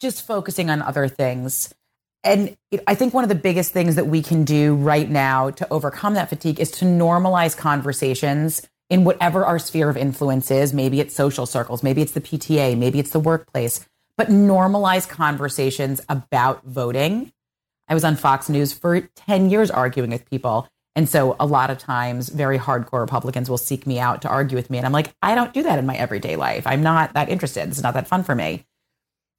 Just 0.01 0.27
focusing 0.27 0.71
on 0.71 0.83
other 0.83 1.09
things. 1.09 1.75
And 2.29 2.57
I 2.87 2.95
think 2.95 3.15
one 3.15 3.25
of 3.25 3.29
the 3.29 3.35
biggest 3.35 3.73
things 3.73 3.97
that 3.97 4.07
we 4.07 4.23
can 4.23 4.45
do 4.45 4.75
right 4.75 5.09
now 5.09 5.51
to 5.51 5.67
overcome 5.73 6.15
that 6.15 6.29
fatigue 6.29 6.61
is 6.61 6.71
to 6.73 6.85
normalize 6.85 7.57
conversations 7.57 8.67
in 8.91 9.05
whatever 9.05 9.45
our 9.45 9.59
sphere 9.59 9.89
of 9.89 9.97
influence 9.97 10.51
is. 10.51 10.73
Maybe 10.73 11.01
it's 11.01 11.15
social 11.15 11.47
circles, 11.47 11.83
maybe 11.83 12.03
it's 12.03 12.13
the 12.13 12.21
PTA, 12.21 12.77
maybe 12.77 12.99
it's 12.99 13.11
the 13.11 13.21
workplace, 13.21 13.87
but 14.17 14.29
normalize 14.29 15.09
conversations 15.09 16.01
about 16.09 16.65
voting 16.65 17.33
I 17.89 17.95
was 17.95 18.05
on 18.05 18.17
Fox 18.17 18.49
News 18.49 18.73
for 18.73 19.01
10 19.01 19.51
years 19.51 19.71
arguing 19.71 20.11
with 20.11 20.29
people. 20.29 20.69
And 20.95 21.09
so 21.09 21.37
a 21.41 21.47
lot 21.47 21.71
of 21.71 21.79
times, 21.79 22.29
very 22.29 22.59
hardcore 22.59 23.01
Republicans 23.01 23.49
will 23.49 23.59
seek 23.59 23.87
me 23.87 23.99
out 23.99 24.23
to 24.23 24.29
argue 24.29 24.57
with 24.57 24.69
me. 24.69 24.79
And 24.79 24.87
I'm 24.87 24.93
like, 24.93 25.15
I 25.23 25.35
don't 25.35 25.55
do 25.55 25.63
that 25.63 25.79
in 25.79 25.87
my 25.87 25.97
everyday 25.97 26.37
life. 26.37 26.67
I'm 26.67 26.83
not 26.83 27.15
that 27.15 27.29
interested. 27.29 27.69
It's 27.69 27.83
not 27.83 27.95
that 27.95 28.09
fun 28.09 28.25
for 28.25 28.35
me. 28.35 28.65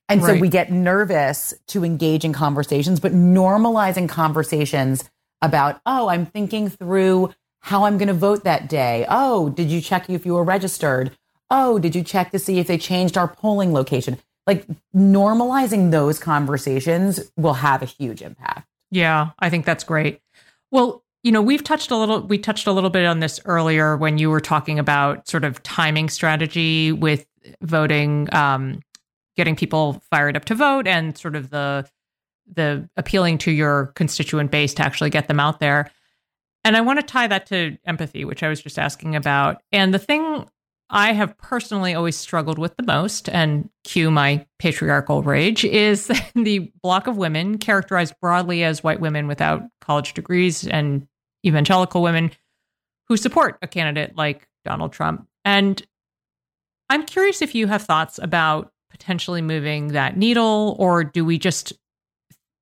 And 0.09 0.21
right. 0.21 0.35
so 0.35 0.39
we 0.39 0.49
get 0.49 0.71
nervous 0.71 1.53
to 1.67 1.85
engage 1.85 2.25
in 2.25 2.33
conversations, 2.33 2.99
but 2.99 3.13
normalizing 3.13 4.09
conversations 4.09 5.09
about, 5.41 5.79
oh, 5.85 6.09
I'm 6.09 6.25
thinking 6.25 6.69
through 6.69 7.33
how 7.61 7.85
I'm 7.85 7.97
going 7.97 8.07
to 8.07 8.13
vote 8.13 8.43
that 8.43 8.67
day. 8.67 9.05
Oh, 9.07 9.49
did 9.49 9.69
you 9.69 9.79
check 9.79 10.09
if 10.09 10.25
you 10.25 10.33
were 10.33 10.43
registered? 10.43 11.15
Oh, 11.51 11.79
did 11.79 11.95
you 11.95 12.03
check 12.03 12.31
to 12.31 12.39
see 12.39 12.59
if 12.59 12.67
they 12.67 12.77
changed 12.77 13.17
our 13.17 13.27
polling 13.27 13.71
location? 13.71 14.17
like 14.49 14.65
normalizing 14.95 15.91
those 15.91 16.17
conversations 16.17 17.19
will 17.37 17.53
have 17.53 17.83
a 17.83 17.85
huge 17.85 18.23
impact. 18.23 18.67
Yeah, 18.89 19.29
I 19.37 19.51
think 19.51 19.63
that's 19.63 19.83
great. 19.83 20.21
Well, 20.71 21.03
you 21.21 21.31
know, 21.31 21.41
we've 21.41 21.63
touched 21.63 21.91
a 21.91 21.95
little 21.95 22.21
we 22.21 22.39
touched 22.39 22.65
a 22.65 22.71
little 22.71 22.89
bit 22.89 23.05
on 23.05 23.19
this 23.19 23.39
earlier 23.45 23.95
when 23.95 24.17
you 24.17 24.31
were 24.31 24.39
talking 24.41 24.79
about 24.79 25.27
sort 25.27 25.43
of 25.43 25.61
timing 25.61 26.09
strategy 26.09 26.91
with 26.91 27.27
voting 27.61 28.27
um 28.33 28.79
getting 29.39 29.55
people 29.55 30.03
fired 30.11 30.35
up 30.35 30.43
to 30.43 30.53
vote 30.53 30.85
and 30.85 31.17
sort 31.17 31.33
of 31.33 31.49
the 31.49 31.89
the 32.53 32.89
appealing 32.97 33.37
to 33.37 33.51
your 33.51 33.93
constituent 33.95 34.51
base 34.51 34.73
to 34.73 34.83
actually 34.83 35.09
get 35.09 35.29
them 35.29 35.39
out 35.39 35.61
there. 35.61 35.89
And 36.65 36.75
I 36.75 36.81
want 36.81 36.99
to 36.99 37.05
tie 37.05 37.27
that 37.27 37.45
to 37.47 37.77
empathy, 37.85 38.25
which 38.25 38.43
I 38.43 38.49
was 38.49 38.61
just 38.61 38.77
asking 38.77 39.15
about. 39.15 39.61
And 39.71 39.93
the 39.93 39.99
thing 39.99 40.45
I 40.89 41.13
have 41.13 41.37
personally 41.37 41.93
always 41.93 42.17
struggled 42.17 42.59
with 42.59 42.75
the 42.75 42.83
most, 42.83 43.29
and 43.29 43.69
cue 43.85 44.11
my 44.11 44.45
patriarchal 44.57 45.23
rage, 45.23 45.63
is 45.63 46.07
the 46.35 46.69
block 46.83 47.07
of 47.07 47.15
women 47.15 47.59
characterized 47.59 48.15
broadly 48.19 48.65
as 48.65 48.83
white 48.83 48.99
women 48.99 49.27
without 49.27 49.63
college 49.79 50.13
degrees 50.13 50.67
and 50.67 51.07
evangelical 51.45 52.01
women 52.01 52.31
who 53.07 53.15
support 53.15 53.57
a 53.61 53.67
candidate 53.67 54.17
like 54.17 54.49
Donald 54.65 54.91
Trump. 54.91 55.27
And 55.45 55.81
I'm 56.89 57.05
curious 57.05 57.41
if 57.41 57.55
you 57.55 57.67
have 57.67 57.83
thoughts 57.83 58.19
about 58.21 58.73
potentially 58.89 59.41
moving 59.41 59.89
that 59.89 60.17
needle, 60.17 60.75
or 60.79 61.03
do 61.03 61.23
we 61.25 61.37
just, 61.37 61.73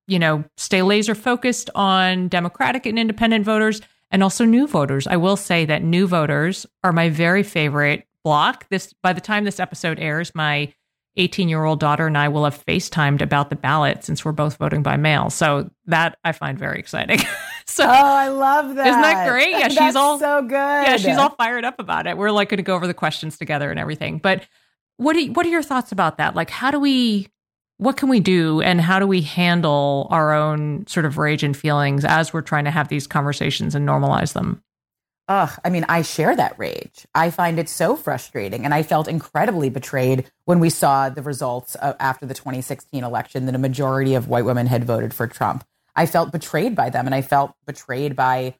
you 0.08 0.20
know, 0.20 0.44
stay 0.58 0.82
laser 0.82 1.16
focused 1.16 1.70
on 1.76 2.28
Democratic 2.28 2.86
and 2.86 2.98
independent 3.00 3.46
voters? 3.46 3.82
and 4.12 4.24
also 4.24 4.46
new 4.46 4.68
voters. 4.68 5.08
I 5.08 5.18
will 5.18 5.36
say 5.36 5.66
that 5.66 5.84
new 5.84 6.08
voters 6.08 6.66
are 6.84 6.94
my 6.94 7.10
very 7.10 7.44
favorite 7.44 8.08
block. 8.24 8.68
This 8.70 8.94
by 9.04 9.14
the 9.14 9.22
time 9.22 9.44
this 9.44 9.60
episode 9.60 10.00
airs, 10.00 10.34
my 10.36 10.74
18 11.18 11.50
year 11.50 11.64
old 11.64 11.80
daughter 11.80 12.08
and 12.08 12.18
I 12.18 12.28
will 12.28 12.44
have 12.44 12.64
FaceTimed 12.66 13.22
about 13.22 13.50
the 13.50 13.56
ballot 13.56 14.04
since 14.04 14.24
we're 14.24 14.34
both 14.34 14.58
voting 14.58 14.84
by 14.84 14.98
mail. 14.98 15.30
So 15.30 15.70
that 15.88 16.18
I 16.24 16.32
find 16.32 16.58
very 16.60 16.80
exciting. 16.80 17.20
so 17.66 17.86
Oh, 17.86 17.90
I 17.90 18.28
love 18.30 18.76
that. 18.76 18.88
Isn't 18.88 19.02
that 19.02 19.28
great? 19.28 19.50
Yeah, 19.50 19.68
she's 19.70 19.96
all 19.96 20.20
so 20.20 20.42
good. 20.44 20.52
Yeah, 20.52 20.98
she's 20.98 21.18
all 21.18 21.32
fired 21.32 21.66
up 21.66 21.80
about 21.80 22.06
it. 22.06 22.18
We're 22.18 22.32
like 22.32 22.50
going 22.50 22.58
to 22.58 22.64
go 22.64 22.76
over 22.76 22.88
the 22.88 22.94
questions 22.94 23.38
together 23.38 23.72
and 23.72 23.80
everything. 23.80 24.20
But 24.20 24.48
what 24.98 25.14
do 25.14 25.32
what 25.32 25.46
are 25.46 25.50
your 25.50 25.64
thoughts 25.64 25.92
about 25.92 26.18
that? 26.18 26.36
Like 26.36 26.50
how 26.50 26.72
do 26.72 26.80
we 26.80 27.28
what 27.78 27.98
can 27.98 28.10
we 28.10 28.20
do 28.20 28.62
and 28.62 28.82
how 28.82 29.00
do 29.00 29.08
we 29.08 29.22
handle 29.22 30.08
our 30.10 30.34
own 30.34 30.86
sort 30.88 31.06
of 31.06 31.18
rage 31.18 31.44
and 31.44 31.56
feelings 31.56 32.04
as 32.04 32.34
we're 32.34 32.42
trying 32.42 32.66
to 32.66 32.72
have 32.72 32.88
these 32.88 33.08
conversations 33.08 33.76
and 33.76 33.88
normalize 33.88 34.34
them? 34.34 34.64
Ugh, 35.30 35.52
I 35.64 35.70
mean, 35.70 35.86
I 35.90 36.04
share 36.04 36.36
that 36.36 36.58
rage. 36.58 37.06
I 37.14 37.32
find 37.32 37.60
it 37.60 37.68
so 37.68 37.98
frustrating. 37.98 38.64
And 38.64 38.74
I 38.74 38.82
felt 38.82 39.10
incredibly 39.10 39.70
betrayed 39.70 40.32
when 40.46 40.60
we 40.60 40.70
saw 40.70 41.10
the 41.10 41.22
results 41.22 41.76
uh, 41.82 41.94
after 42.00 42.26
the 42.26 42.34
2016 42.34 43.04
election 43.04 43.46
that 43.46 43.56
a 43.56 43.60
majority 43.60 44.16
of 44.16 44.30
white 44.30 44.46
women 44.46 44.68
had 44.68 44.86
voted 44.86 45.14
for 45.14 45.28
Trump. 45.28 45.66
I 45.96 46.06
felt 46.06 46.32
betrayed 46.32 46.76
by 46.76 46.90
them 46.90 47.06
and 47.06 47.14
I 47.14 47.22
felt 47.22 47.54
betrayed 47.66 48.16
by 48.16 48.56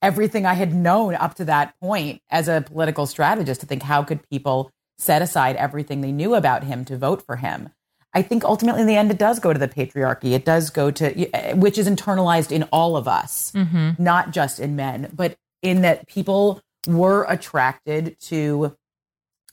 everything 0.00 0.46
I 0.46 0.54
had 0.54 0.74
known 0.74 1.14
up 1.14 1.34
to 1.36 1.44
that 1.46 1.74
point 1.80 2.22
as 2.30 2.48
a 2.48 2.64
political 2.66 3.06
strategist 3.06 3.60
to 3.62 3.66
think 3.66 3.82
how 3.82 4.02
could 4.02 4.28
people 4.28 4.70
set 5.02 5.20
aside 5.22 5.56
everything 5.56 6.00
they 6.00 6.12
knew 6.12 6.34
about 6.34 6.64
him 6.64 6.84
to 6.84 6.96
vote 6.96 7.22
for 7.22 7.36
him. 7.36 7.70
I 8.14 8.22
think 8.22 8.44
ultimately 8.44 8.82
in 8.82 8.86
the 8.86 8.96
end 8.96 9.10
it 9.10 9.18
does 9.18 9.40
go 9.40 9.52
to 9.52 9.58
the 9.58 9.68
patriarchy. 9.68 10.32
It 10.32 10.44
does 10.44 10.70
go 10.70 10.90
to 10.90 11.10
which 11.54 11.78
is 11.78 11.88
internalized 11.88 12.52
in 12.52 12.64
all 12.64 12.96
of 12.96 13.08
us, 13.08 13.52
mm-hmm. 13.52 14.02
not 14.02 14.30
just 14.30 14.60
in 14.60 14.76
men. 14.76 15.10
But 15.12 15.36
in 15.62 15.82
that 15.82 16.06
people 16.06 16.60
were 16.86 17.24
attracted 17.28 18.18
to 18.20 18.76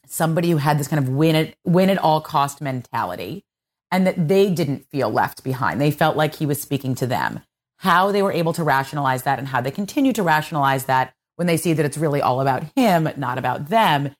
somebody 0.05 0.51
who 0.51 0.57
had 0.57 0.79
this 0.79 0.87
kind 0.87 1.01
of 1.01 1.09
win 1.09 1.35
at 1.35 1.55
win 1.65 1.89
at 1.89 1.97
all 1.97 2.21
cost 2.21 2.61
mentality 2.61 3.43
and 3.91 4.05
that 4.05 4.27
they 4.27 4.51
didn't 4.51 4.85
feel 4.89 5.09
left 5.09 5.43
behind. 5.43 5.79
They 5.79 5.91
felt 5.91 6.17
like 6.17 6.35
he 6.35 6.45
was 6.45 6.61
speaking 6.61 6.95
to 6.95 7.07
them. 7.07 7.41
How 7.77 8.11
they 8.11 8.21
were 8.21 8.31
able 8.31 8.53
to 8.53 8.63
rationalize 8.63 9.23
that 9.23 9.39
and 9.39 9.47
how 9.47 9.61
they 9.61 9.71
continue 9.71 10.13
to 10.13 10.23
rationalize 10.23 10.85
that 10.85 11.13
when 11.37 11.47
they 11.47 11.57
see 11.57 11.73
that 11.73 11.85
it's 11.85 11.97
really 11.97 12.21
all 12.21 12.41
about 12.41 12.65
him, 12.75 13.09
not 13.15 13.37
about 13.37 13.69
them, 13.69 14.13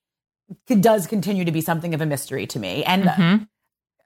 does 0.68 1.08
continue 1.08 1.46
to 1.46 1.52
be 1.52 1.62
something 1.62 1.94
of 1.94 2.02
a 2.02 2.06
mystery 2.06 2.48
to 2.48 2.60
me. 2.60 2.84
And 2.84 3.04
mm-hmm. 3.04 3.44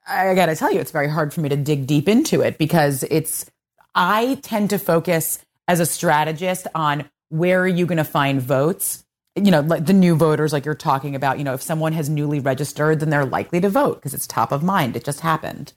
I 0.06 0.34
got 0.34 0.46
to 0.46 0.56
tell 0.56 0.72
you, 0.72 0.80
it's 0.80 0.90
very 0.90 1.08
hard 1.08 1.32
for 1.32 1.40
me 1.40 1.48
to 1.48 1.56
dig 1.56 1.86
deep 1.86 2.08
into 2.08 2.40
it 2.42 2.58
because 2.58 3.02
it's, 3.04 3.50
I 3.94 4.38
tend 4.42 4.70
to 4.70 4.78
focus 4.78 5.38
as 5.66 5.80
a 5.80 5.86
strategist 5.86 6.66
on 6.74 7.08
where 7.30 7.62
are 7.62 7.68
you 7.68 7.86
going 7.86 7.98
to 7.98 8.04
find 8.04 8.40
votes 8.40 9.04
you 9.36 9.50
know, 9.50 9.60
like 9.60 9.86
the 9.86 9.92
new 9.92 10.14
voters, 10.14 10.52
like 10.52 10.64
you're 10.64 10.74
talking 10.74 11.14
about, 11.14 11.38
you 11.38 11.44
know, 11.44 11.54
if 11.54 11.62
someone 11.62 11.92
has 11.92 12.08
newly 12.08 12.38
registered, 12.38 13.00
then 13.00 13.10
they're 13.10 13.24
likely 13.24 13.60
to 13.60 13.68
vote 13.68 13.96
because 13.96 14.14
it's 14.14 14.26
top 14.26 14.52
of 14.52 14.62
mind. 14.62 14.94
It 14.96 15.04
just 15.04 15.20
happened. 15.20 15.72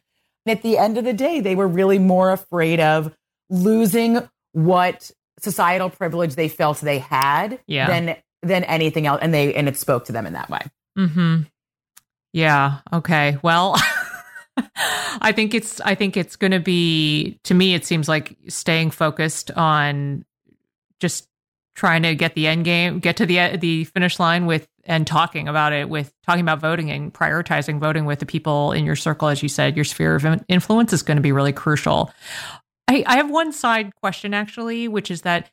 And 0.45 0.55
at 0.55 0.63
the 0.63 0.77
end 0.77 0.97
of 0.97 1.05
the 1.05 1.13
day, 1.13 1.39
they 1.39 1.55
were 1.55 1.67
really 1.67 1.99
more 1.99 2.31
afraid 2.31 2.79
of 2.79 3.15
losing 3.49 4.27
what 4.51 5.11
societal 5.39 5.89
privilege 5.89 6.35
they 6.35 6.49
felt 6.49 6.79
they 6.81 6.99
had 6.99 7.59
Yeah. 7.67 7.87
than 7.87 8.17
than 8.47 8.63
anything 8.63 9.05
else. 9.05 9.19
And 9.21 9.33
they 9.33 9.53
and 9.53 9.67
it 9.67 9.77
spoke 9.77 10.05
to 10.05 10.11
them 10.11 10.25
in 10.25 10.33
that 10.33 10.49
way. 10.49 10.61
Mm-hmm. 10.97 11.43
Yeah. 12.33 12.79
Okay. 12.91 13.37
Well, 13.41 13.75
I 15.21 15.31
think 15.33 15.53
it's 15.53 15.79
I 15.81 15.95
think 15.95 16.17
it's 16.17 16.35
going 16.35 16.51
to 16.51 16.59
be 16.59 17.39
to 17.43 17.53
me. 17.53 17.73
It 17.73 17.85
seems 17.85 18.07
like 18.07 18.35
staying 18.47 18.91
focused 18.91 19.51
on 19.51 20.25
just 20.99 21.27
trying 21.75 22.01
to 22.03 22.15
get 22.15 22.33
the 22.33 22.47
end 22.47 22.65
game, 22.65 22.99
get 22.99 23.17
to 23.17 23.25
the 23.25 23.57
the 23.57 23.85
finish 23.85 24.19
line 24.19 24.45
with 24.45 24.67
and 24.85 25.05
talking 25.05 25.47
about 25.47 25.73
it 25.73 25.89
with 25.89 26.13
talking 26.25 26.41
about 26.41 26.59
voting 26.59 26.89
and 26.89 27.13
prioritizing 27.13 27.79
voting 27.79 28.05
with 28.05 28.19
the 28.19 28.25
people 28.25 28.71
in 28.71 28.85
your 28.85 28.95
circle, 28.95 29.27
as 29.27 29.43
you 29.43 29.49
said, 29.49 29.75
your 29.75 29.85
sphere 29.85 30.15
of 30.15 30.25
influence 30.47 30.93
is 30.93 31.03
going 31.03 31.17
to 31.17 31.21
be 31.21 31.31
really 31.31 31.53
crucial. 31.53 32.11
I, 32.87 33.03
I 33.05 33.17
have 33.17 33.29
one 33.29 33.51
side 33.51 33.95
question 33.95 34.33
actually, 34.33 34.87
which 34.87 35.11
is 35.11 35.21
that 35.21 35.51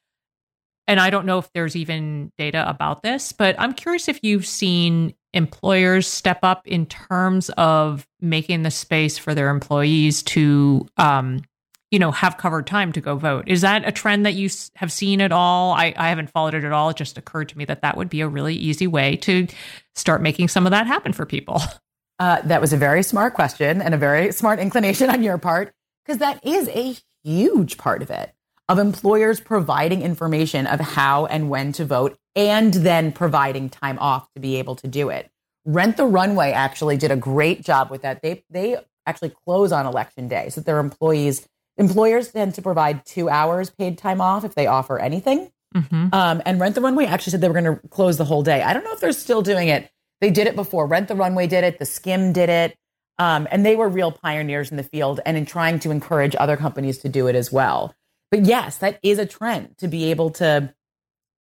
and 0.86 1.00
I 1.00 1.10
don't 1.10 1.26
know 1.26 1.38
if 1.38 1.50
there's 1.52 1.76
even 1.76 2.30
data 2.36 2.68
about 2.68 3.02
this, 3.02 3.32
but 3.32 3.56
I'm 3.58 3.72
curious 3.72 4.08
if 4.08 4.20
you've 4.22 4.46
seen 4.46 5.14
employers 5.32 6.06
step 6.06 6.40
up 6.42 6.66
in 6.66 6.86
terms 6.86 7.50
of 7.50 8.06
making 8.20 8.62
the 8.62 8.70
space 8.70 9.16
for 9.16 9.34
their 9.34 9.48
employees 9.48 10.22
to, 10.22 10.86
um, 10.96 11.42
you 11.90 11.98
know, 11.98 12.10
have 12.10 12.36
covered 12.36 12.66
time 12.66 12.92
to 12.92 13.00
go 13.00 13.16
vote. 13.16 13.44
Is 13.48 13.62
that 13.62 13.86
a 13.86 13.92
trend 13.92 14.26
that 14.26 14.34
you 14.34 14.50
have 14.76 14.92
seen 14.92 15.20
at 15.20 15.32
all? 15.32 15.72
I, 15.72 15.94
I 15.96 16.08
haven't 16.10 16.30
followed 16.30 16.54
it 16.54 16.64
at 16.64 16.72
all. 16.72 16.90
It 16.90 16.96
just 16.96 17.16
occurred 17.16 17.48
to 17.50 17.58
me 17.58 17.64
that 17.64 17.82
that 17.82 17.96
would 17.96 18.10
be 18.10 18.20
a 18.20 18.28
really 18.28 18.54
easy 18.54 18.86
way 18.86 19.16
to 19.18 19.46
start 19.94 20.20
making 20.20 20.48
some 20.48 20.66
of 20.66 20.70
that 20.70 20.86
happen 20.86 21.12
for 21.12 21.26
people. 21.26 21.60
Uh, 22.20 22.40
that 22.42 22.60
was 22.60 22.72
a 22.72 22.76
very 22.76 23.02
smart 23.02 23.34
question 23.34 23.82
and 23.82 23.92
a 23.92 23.98
very 23.98 24.30
smart 24.30 24.60
inclination 24.60 25.10
on 25.10 25.20
your 25.24 25.36
part, 25.36 25.74
because 26.06 26.18
that 26.18 26.38
is 26.46 26.68
a 26.68 26.94
huge 27.24 27.76
part 27.76 28.02
of 28.02 28.10
it 28.10 28.32
of 28.68 28.78
employers 28.78 29.40
providing 29.40 30.02
information 30.02 30.66
of 30.66 30.80
how 30.80 31.26
and 31.26 31.50
when 31.50 31.72
to 31.72 31.84
vote 31.84 32.16
and 32.34 32.72
then 32.72 33.12
providing 33.12 33.68
time 33.68 33.98
off 33.98 34.32
to 34.34 34.40
be 34.40 34.56
able 34.56 34.74
to 34.76 34.88
do 34.88 35.10
it. 35.10 35.30
Rent 35.64 35.96
the 35.96 36.06
Runway 36.06 36.52
actually 36.52 36.96
did 36.96 37.10
a 37.10 37.16
great 37.16 37.64
job 37.64 37.90
with 37.90 38.02
that. 38.02 38.22
They 38.22 38.44
they 38.50 38.76
actually 39.06 39.32
close 39.44 39.72
on 39.72 39.86
election 39.86 40.28
day 40.28 40.48
so 40.48 40.60
their 40.60 40.78
employees 40.78 41.46
employers 41.76 42.30
tend 42.32 42.54
to 42.54 42.62
provide 42.62 43.04
two 43.04 43.28
hours 43.28 43.70
paid 43.70 43.98
time 43.98 44.20
off 44.20 44.44
if 44.44 44.54
they 44.54 44.66
offer 44.66 44.98
anything. 44.98 45.50
Mm-hmm. 45.74 46.14
Um, 46.14 46.42
and 46.46 46.60
Rent 46.60 46.74
the 46.74 46.80
Runway 46.80 47.06
actually 47.06 47.32
said 47.32 47.40
they 47.40 47.48
were 47.48 47.60
going 47.60 47.78
to 47.80 47.88
close 47.88 48.16
the 48.16 48.24
whole 48.24 48.42
day. 48.42 48.62
I 48.62 48.72
don't 48.72 48.84
know 48.84 48.92
if 48.92 49.00
they're 49.00 49.12
still 49.12 49.42
doing 49.42 49.68
it. 49.68 49.90
They 50.20 50.30
did 50.30 50.46
it 50.46 50.54
before. 50.54 50.86
Rent 50.86 51.08
the 51.08 51.16
Runway 51.16 51.48
did 51.48 51.64
it. 51.64 51.78
The 51.78 51.84
Skimm 51.84 52.32
did 52.32 52.48
it. 52.48 52.76
Um, 53.18 53.46
and 53.50 53.64
they 53.66 53.76
were 53.76 53.88
real 53.88 54.12
pioneers 54.12 54.70
in 54.70 54.76
the 54.76 54.82
field 54.82 55.20
and 55.26 55.36
in 55.36 55.46
trying 55.46 55.78
to 55.80 55.90
encourage 55.90 56.34
other 56.36 56.56
companies 56.56 56.98
to 56.98 57.08
do 57.08 57.26
it 57.26 57.34
as 57.34 57.52
well. 57.52 57.94
But 58.34 58.46
yes, 58.46 58.78
that 58.78 58.98
is 59.04 59.18
a 59.20 59.26
trend 59.26 59.78
to 59.78 59.86
be 59.86 60.10
able 60.10 60.30
to 60.30 60.74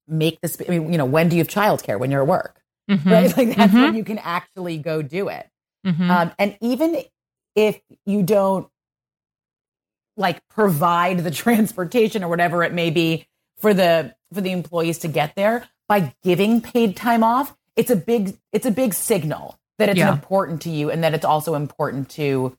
make 0.08 0.39
this. 0.41 0.62
I 0.62 0.69
mean, 0.69 0.91
you 0.91 0.97
know, 0.99 1.06
when 1.06 1.27
do 1.29 1.36
you 1.36 1.39
have 1.41 1.47
childcare? 1.47 1.97
When 1.99 2.12
you're 2.12 2.21
at 2.21 2.27
work, 2.27 2.60
Mm-hmm. 2.91 3.10
right? 3.10 3.38
Like 3.38 3.56
that's 3.56 3.73
Mhm. 3.73 3.82
when 3.82 3.95
you 3.95 4.03
can 4.03 4.19
actually 4.19 4.77
go 4.77 5.01
do 5.01 5.29
it. 5.29 5.49
Mhm. 5.88 6.10
Um, 6.10 6.32
and 6.38 6.56
even 6.62 7.01
if 7.56 7.79
you 8.06 8.21
don't 8.21 8.67
like 10.17 10.47
provide 10.49 11.19
the 11.19 11.32
transportation 11.43 12.23
or 12.23 12.27
whatever 12.27 12.62
it 12.63 12.73
may 12.73 12.89
be 12.91 13.25
for 13.58 13.73
the 13.73 14.13
for 14.34 14.41
the 14.41 14.51
employees 14.51 14.99
to 14.99 15.08
get 15.08 15.36
there 15.36 15.67
by 15.88 16.13
giving 16.23 16.62
paid 16.62 16.95
time 16.95 17.23
off, 17.23 17.56
it's 17.75 17.89
a 17.89 17.95
big 17.95 18.38
it's 18.51 18.65
a 18.67 18.71
big 18.71 18.93
signal 18.93 19.58
that 19.79 19.89
it's 19.89 19.97
Yeah. 19.97 20.12
important 20.13 20.62
to 20.63 20.69
you 20.69 20.91
and 20.91 21.03
that 21.03 21.13
it's 21.15 21.25
also 21.25 21.56
important 21.56 22.10
to 22.12 22.56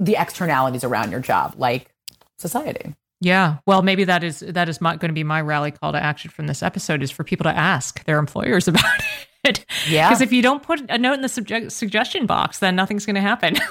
the 0.00 0.16
externalities 0.18 0.82
around 0.82 1.12
your 1.12 1.20
job, 1.20 1.54
like 1.58 1.94
society. 2.38 2.96
Yeah. 3.22 3.58
Well, 3.66 3.82
maybe 3.82 4.02
that 4.04 4.24
is 4.24 4.40
that 4.40 4.68
is 4.68 4.80
my, 4.80 4.96
going 4.96 5.08
to 5.10 5.14
be 5.14 5.22
my 5.24 5.40
rally 5.40 5.70
call 5.70 5.92
to 5.92 6.02
action 6.02 6.30
from 6.30 6.48
this 6.48 6.62
episode 6.62 7.02
is 7.02 7.10
for 7.10 7.22
people 7.22 7.44
to 7.44 7.56
ask 7.56 8.04
their 8.04 8.18
employers 8.18 8.66
about 8.68 9.00
it. 9.44 9.64
Yeah. 9.88 10.08
Because 10.08 10.20
if 10.20 10.32
you 10.32 10.42
don't 10.42 10.62
put 10.62 10.80
a 10.90 10.98
note 10.98 11.14
in 11.14 11.20
the 11.22 11.28
subject, 11.28 11.70
suggestion 11.72 12.26
box, 12.26 12.58
then 12.58 12.74
nothing's 12.76 13.06
going 13.06 13.14
to 13.16 13.20
happen. 13.22 13.56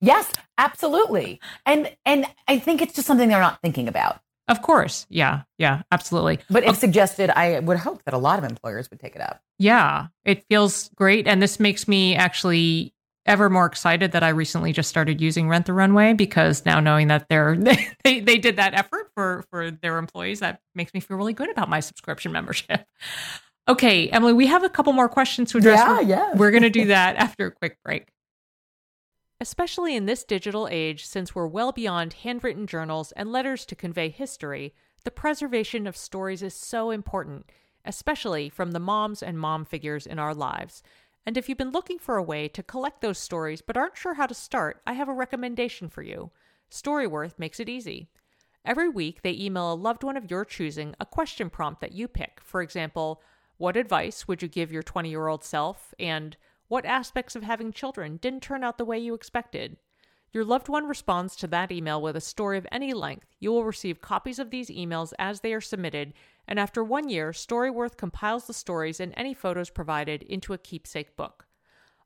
Yes, 0.00 0.32
absolutely. 0.58 1.40
And 1.66 1.90
and 2.06 2.24
I 2.46 2.60
think 2.60 2.82
it's 2.82 2.94
just 2.94 3.08
something 3.08 3.28
they're 3.28 3.40
not 3.40 3.60
thinking 3.62 3.88
about. 3.88 4.20
of 4.46 4.62
course. 4.62 5.06
Yeah. 5.10 5.42
Yeah. 5.58 5.82
Absolutely. 5.90 6.38
But 6.48 6.62
if 6.62 6.70
oh 6.70 6.72
suggested, 6.74 7.30
I 7.30 7.58
would 7.58 7.78
hope 7.78 8.04
that 8.04 8.14
a 8.14 8.18
lot 8.18 8.38
of 8.38 8.44
employers 8.44 8.88
would 8.90 9.00
take 9.00 9.16
it 9.16 9.20
up. 9.20 9.42
Yeah. 9.58 10.06
It 10.24 10.44
feels 10.48 10.88
great, 10.94 11.26
and 11.26 11.42
this 11.42 11.58
makes 11.58 11.88
me 11.88 12.14
actually 12.14 12.94
ever 13.28 13.48
more 13.48 13.66
excited 13.66 14.10
that 14.12 14.24
I 14.24 14.30
recently 14.30 14.72
just 14.72 14.88
started 14.88 15.20
using 15.20 15.48
Rent 15.48 15.66
the 15.66 15.72
Runway 15.72 16.14
because 16.14 16.64
now 16.66 16.80
knowing 16.80 17.06
that 17.08 17.28
they're 17.28 17.56
they 18.04 18.20
they 18.20 18.38
did 18.38 18.56
that 18.56 18.74
effort 18.74 19.10
for 19.14 19.44
for 19.50 19.70
their 19.70 19.98
employees, 19.98 20.40
that 20.40 20.60
makes 20.74 20.92
me 20.94 21.00
feel 21.00 21.16
really 21.16 21.34
good 21.34 21.50
about 21.50 21.68
my 21.68 21.78
subscription 21.80 22.32
membership. 22.32 22.84
Okay, 23.68 24.08
Emily, 24.08 24.32
we 24.32 24.46
have 24.46 24.64
a 24.64 24.68
couple 24.70 24.94
more 24.94 25.08
questions 25.10 25.52
to 25.52 25.58
address. 25.58 25.78
Yeah, 25.78 25.92
We're- 25.92 26.06
yeah. 26.06 26.34
We're 26.34 26.50
going 26.50 26.62
to 26.62 26.70
do 26.70 26.86
that 26.86 27.16
after 27.18 27.46
a 27.46 27.50
quick 27.52 27.76
break. 27.84 28.08
Especially 29.40 29.94
in 29.94 30.06
this 30.06 30.24
digital 30.24 30.66
age, 30.68 31.06
since 31.06 31.34
we're 31.34 31.46
well 31.46 31.70
beyond 31.70 32.14
handwritten 32.14 32.66
journals 32.66 33.12
and 33.12 33.30
letters 33.30 33.64
to 33.66 33.76
convey 33.76 34.08
history, 34.08 34.74
the 35.04 35.10
preservation 35.12 35.86
of 35.86 35.96
stories 35.96 36.42
is 36.42 36.54
so 36.54 36.90
important, 36.90 37.48
especially 37.84 38.48
from 38.48 38.72
the 38.72 38.80
moms 38.80 39.22
and 39.22 39.38
mom 39.38 39.64
figures 39.64 40.06
in 40.06 40.18
our 40.18 40.34
lives. 40.34 40.82
And 41.26 41.36
if 41.36 41.48
you've 41.48 41.58
been 41.58 41.72
looking 41.72 41.98
for 41.98 42.16
a 42.16 42.22
way 42.22 42.48
to 42.48 42.62
collect 42.62 43.00
those 43.00 43.18
stories 43.18 43.60
but 43.60 43.76
aren't 43.76 43.96
sure 43.96 44.14
how 44.14 44.26
to 44.26 44.34
start, 44.34 44.80
I 44.86 44.94
have 44.94 45.08
a 45.08 45.12
recommendation 45.12 45.88
for 45.88 46.02
you. 46.02 46.30
Storyworth 46.70 47.38
makes 47.38 47.60
it 47.60 47.68
easy. 47.68 48.08
Every 48.64 48.88
week, 48.88 49.22
they 49.22 49.32
email 49.32 49.72
a 49.72 49.74
loved 49.74 50.04
one 50.04 50.16
of 50.16 50.30
your 50.30 50.44
choosing 50.44 50.94
a 51.00 51.06
question 51.06 51.48
prompt 51.48 51.80
that 51.80 51.92
you 51.92 52.08
pick. 52.08 52.40
For 52.42 52.60
example, 52.60 53.22
what 53.56 53.76
advice 53.76 54.28
would 54.28 54.42
you 54.42 54.48
give 54.48 54.72
your 54.72 54.82
20 54.82 55.08
year 55.08 55.26
old 55.28 55.44
self? 55.44 55.94
And 55.98 56.36
what 56.68 56.84
aspects 56.84 57.34
of 57.34 57.42
having 57.42 57.72
children 57.72 58.18
didn't 58.18 58.42
turn 58.42 58.62
out 58.62 58.78
the 58.78 58.84
way 58.84 58.98
you 58.98 59.14
expected? 59.14 59.78
Your 60.32 60.44
loved 60.44 60.68
one 60.68 60.86
responds 60.86 61.34
to 61.36 61.46
that 61.46 61.72
email 61.72 62.02
with 62.02 62.14
a 62.14 62.20
story 62.20 62.58
of 62.58 62.66
any 62.70 62.92
length. 62.92 63.26
You 63.40 63.50
will 63.50 63.64
receive 63.64 64.02
copies 64.02 64.38
of 64.38 64.50
these 64.50 64.68
emails 64.68 65.12
as 65.18 65.40
they 65.40 65.54
are 65.54 65.60
submitted, 65.60 66.12
and 66.46 66.60
after 66.60 66.84
one 66.84 67.08
year, 67.08 67.30
Storyworth 67.30 67.96
compiles 67.96 68.46
the 68.46 68.52
stories 68.52 69.00
and 69.00 69.14
any 69.16 69.32
photos 69.32 69.70
provided 69.70 70.22
into 70.22 70.52
a 70.52 70.58
keepsake 70.58 71.16
book. 71.16 71.46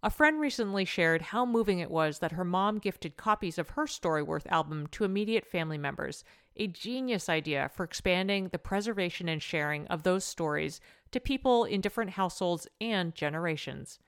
A 0.05 0.11
friend 0.11 0.41
recently 0.41 0.85
shared 0.85 1.23
how 1.23 1.47
moving 1.47 1.79
it 1.79 1.91
was 1.91 2.19
that 2.19 2.33
her 2.33 2.45
mom 2.45 2.79
gifted 2.79 3.17
copies 3.17 3.59
of 3.59 3.71
her 3.71 3.87
Storyworth 3.87 4.47
album 4.47 4.89
to 4.89 5.05
immediate 5.05 5.47
family 5.47 5.79
members, 5.79 6.25
a 6.57 6.67
genius 6.67 7.29
idea 7.29 7.71
for 7.73 7.85
expanding 7.85 8.49
the 8.49 8.59
preservation 8.59 9.29
and 9.29 9.43
sharing 9.43 9.87
of 9.87 10.03
those 10.03 10.25
stories 10.25 10.81
to 11.13 11.21
people 11.21 11.65
in 11.65 11.81
different 11.81 12.11
households 12.11 12.67
and 12.81 13.15
generations. 13.15 13.99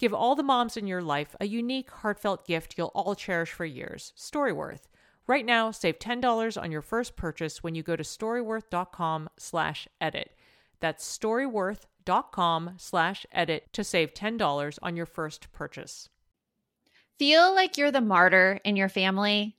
Give 0.00 0.14
all 0.14 0.34
the 0.34 0.42
moms 0.42 0.78
in 0.78 0.86
your 0.86 1.02
life 1.02 1.36
a 1.40 1.46
unique, 1.46 1.90
heartfelt 1.90 2.46
gift 2.46 2.74
you'll 2.78 2.90
all 2.94 3.14
cherish 3.14 3.52
for 3.52 3.66
years. 3.66 4.14
Storyworth. 4.16 4.88
Right 5.26 5.44
now, 5.44 5.70
save 5.72 5.98
$10 5.98 6.60
on 6.60 6.72
your 6.72 6.80
first 6.80 7.16
purchase 7.16 7.62
when 7.62 7.74
you 7.74 7.82
go 7.82 7.96
to 7.96 8.02
storyworth.com 8.02 9.28
slash 9.36 9.86
edit. 10.00 10.34
That's 10.80 11.18
storyworth.com 11.18 12.76
slash 12.78 13.26
edit 13.30 13.70
to 13.74 13.84
save 13.84 14.14
$10 14.14 14.78
on 14.80 14.96
your 14.96 15.04
first 15.04 15.52
purchase. 15.52 16.08
Feel 17.18 17.54
like 17.54 17.76
you're 17.76 17.92
the 17.92 18.00
martyr 18.00 18.58
in 18.64 18.76
your 18.76 18.88
family? 18.88 19.58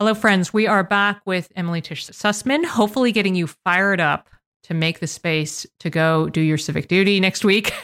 Hello, 0.00 0.14
friends. 0.14 0.52
We 0.52 0.68
are 0.68 0.84
back 0.84 1.20
with 1.26 1.50
Emily 1.56 1.80
Tisch 1.80 2.06
Sussman, 2.06 2.64
hopefully 2.64 3.10
getting 3.10 3.34
you 3.34 3.48
fired 3.48 3.98
up 3.98 4.28
to 4.62 4.72
make 4.72 5.00
the 5.00 5.08
space 5.08 5.66
to 5.80 5.90
go 5.90 6.28
do 6.28 6.40
your 6.40 6.56
civic 6.56 6.86
duty 6.86 7.18
next 7.20 7.44
week. 7.44 7.72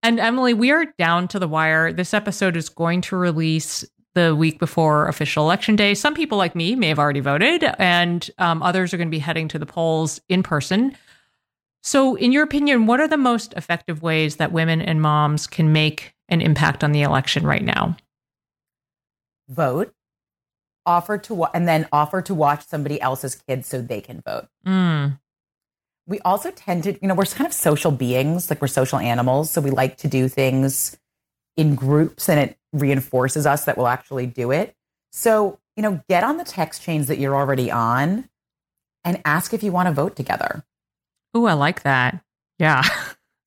And 0.00 0.20
Emily, 0.20 0.54
we 0.54 0.70
are 0.70 0.84
down 0.96 1.26
to 1.26 1.40
the 1.40 1.48
wire. 1.48 1.92
This 1.92 2.14
episode 2.14 2.56
is 2.56 2.68
going 2.68 3.00
to 3.00 3.16
release 3.16 3.84
the 4.14 4.32
week 4.36 4.60
before 4.60 5.08
official 5.08 5.42
election 5.42 5.74
day. 5.74 5.92
Some 5.96 6.14
people, 6.14 6.38
like 6.38 6.54
me, 6.54 6.76
may 6.76 6.86
have 6.86 7.00
already 7.00 7.18
voted, 7.18 7.64
and 7.80 8.30
um, 8.38 8.62
others 8.62 8.94
are 8.94 8.96
going 8.96 9.08
to 9.08 9.10
be 9.10 9.18
heading 9.18 9.48
to 9.48 9.58
the 9.58 9.66
polls 9.66 10.20
in 10.28 10.44
person. 10.44 10.96
So, 11.82 12.14
in 12.14 12.30
your 12.30 12.44
opinion, 12.44 12.86
what 12.86 13.00
are 13.00 13.08
the 13.08 13.16
most 13.16 13.54
effective 13.54 14.00
ways 14.00 14.36
that 14.36 14.52
women 14.52 14.80
and 14.80 15.02
moms 15.02 15.48
can 15.48 15.72
make 15.72 16.14
an 16.28 16.42
impact 16.42 16.84
on 16.84 16.92
the 16.92 17.02
election 17.02 17.44
right 17.44 17.64
now? 17.64 17.96
Vote 19.48 19.92
offer 20.88 21.18
to 21.18 21.34
wa- 21.34 21.50
and 21.52 21.68
then 21.68 21.86
offer 21.92 22.22
to 22.22 22.34
watch 22.34 22.66
somebody 22.66 23.00
else's 23.00 23.34
kids 23.34 23.68
so 23.68 23.82
they 23.82 24.00
can 24.00 24.22
vote. 24.22 24.48
Mm. 24.66 25.20
We 26.06 26.18
also 26.20 26.50
tend 26.50 26.84
to, 26.84 26.98
you 27.02 27.06
know, 27.06 27.14
we're 27.14 27.26
kind 27.26 27.46
of 27.46 27.52
social 27.52 27.90
beings, 27.90 28.48
like 28.48 28.62
we're 28.62 28.68
social 28.68 28.98
animals, 28.98 29.50
so 29.50 29.60
we 29.60 29.70
like 29.70 29.98
to 29.98 30.08
do 30.08 30.26
things 30.26 30.96
in 31.58 31.74
groups 31.74 32.28
and 32.30 32.40
it 32.40 32.58
reinforces 32.72 33.46
us 33.46 33.66
that 33.66 33.76
we'll 33.76 33.88
actually 33.88 34.26
do 34.26 34.50
it. 34.50 34.74
So, 35.12 35.58
you 35.76 35.82
know, 35.82 36.02
get 36.08 36.24
on 36.24 36.38
the 36.38 36.44
text 36.44 36.82
chains 36.82 37.08
that 37.08 37.18
you're 37.18 37.36
already 37.36 37.70
on 37.70 38.28
and 39.04 39.20
ask 39.26 39.52
if 39.52 39.62
you 39.62 39.70
want 39.70 39.88
to 39.88 39.92
vote 39.92 40.16
together. 40.16 40.64
Oh, 41.34 41.44
I 41.44 41.52
like 41.52 41.82
that. 41.82 42.24
Yeah. 42.58 42.82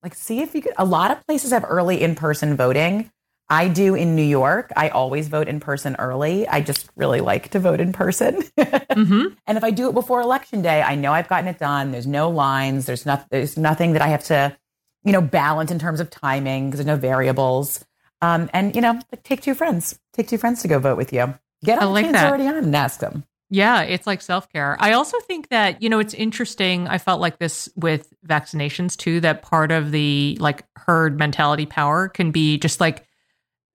Like 0.03 0.15
see 0.15 0.41
if 0.41 0.55
you 0.55 0.63
could 0.63 0.73
a 0.79 0.83
lot 0.83 1.11
of 1.11 1.23
places 1.27 1.51
have 1.51 1.63
early 1.67 2.01
in-person 2.01 2.57
voting. 2.57 3.11
I 3.51 3.67
do 3.67 3.95
in 3.95 4.15
New 4.15 4.23
York. 4.23 4.71
I 4.77 4.87
always 4.89 5.27
vote 5.27 5.49
in 5.49 5.59
person 5.59 5.97
early. 5.99 6.47
I 6.47 6.61
just 6.61 6.89
really 6.95 7.19
like 7.19 7.49
to 7.49 7.59
vote 7.59 7.81
in 7.81 7.91
person. 7.91 8.41
mm-hmm. 8.57 9.33
And 9.45 9.57
if 9.57 9.63
I 9.65 9.71
do 9.71 9.89
it 9.89 9.93
before 9.93 10.21
election 10.21 10.61
day, 10.61 10.81
I 10.81 10.95
know 10.95 11.11
I've 11.11 11.27
gotten 11.27 11.49
it 11.49 11.59
done. 11.59 11.91
There's 11.91 12.07
no 12.07 12.29
lines. 12.29 12.85
There's 12.85 13.05
not. 13.05 13.29
There's 13.29 13.57
nothing 13.57 13.91
that 13.91 14.01
I 14.01 14.07
have 14.07 14.23
to, 14.25 14.57
you 15.03 15.11
know, 15.11 15.19
balance 15.19 15.69
in 15.69 15.79
terms 15.79 15.99
of 15.99 16.09
timing 16.09 16.69
because 16.69 16.77
there's 16.77 16.87
no 16.87 16.95
variables. 16.95 17.85
Um, 18.21 18.49
and 18.53 18.73
you 18.73 18.81
know, 18.81 18.93
like 19.11 19.23
take 19.23 19.41
two 19.41 19.53
friends. 19.53 19.99
Take 20.13 20.29
two 20.29 20.37
friends 20.37 20.61
to 20.61 20.69
go 20.69 20.79
vote 20.79 20.95
with 20.95 21.11
you. 21.11 21.37
Get 21.65 21.77
on 21.79 21.83
I 21.83 21.85
the 21.87 21.91
like 21.91 22.05
chains 22.05 22.13
that. 22.13 22.29
already 22.29 22.47
on 22.47 22.55
and 22.55 22.73
ask 22.73 23.01
them. 23.01 23.25
Yeah, 23.49 23.81
it's 23.81 24.07
like 24.07 24.21
self 24.21 24.47
care. 24.47 24.77
I 24.79 24.93
also 24.93 25.19
think 25.19 25.49
that, 25.49 25.81
you 25.81 25.89
know, 25.89 25.99
it's 25.99 26.13
interesting. 26.13 26.87
I 26.87 26.97
felt 26.99 27.19
like 27.19 27.37
this 27.37 27.67
with 27.75 28.13
vaccinations 28.25 28.95
too, 28.95 29.19
that 29.19 29.41
part 29.41 29.73
of 29.73 29.91
the 29.91 30.37
like 30.39 30.63
herd 30.77 31.19
mentality 31.19 31.65
power 31.65 32.07
can 32.07 32.31
be 32.31 32.57
just 32.57 32.79
like 32.79 33.05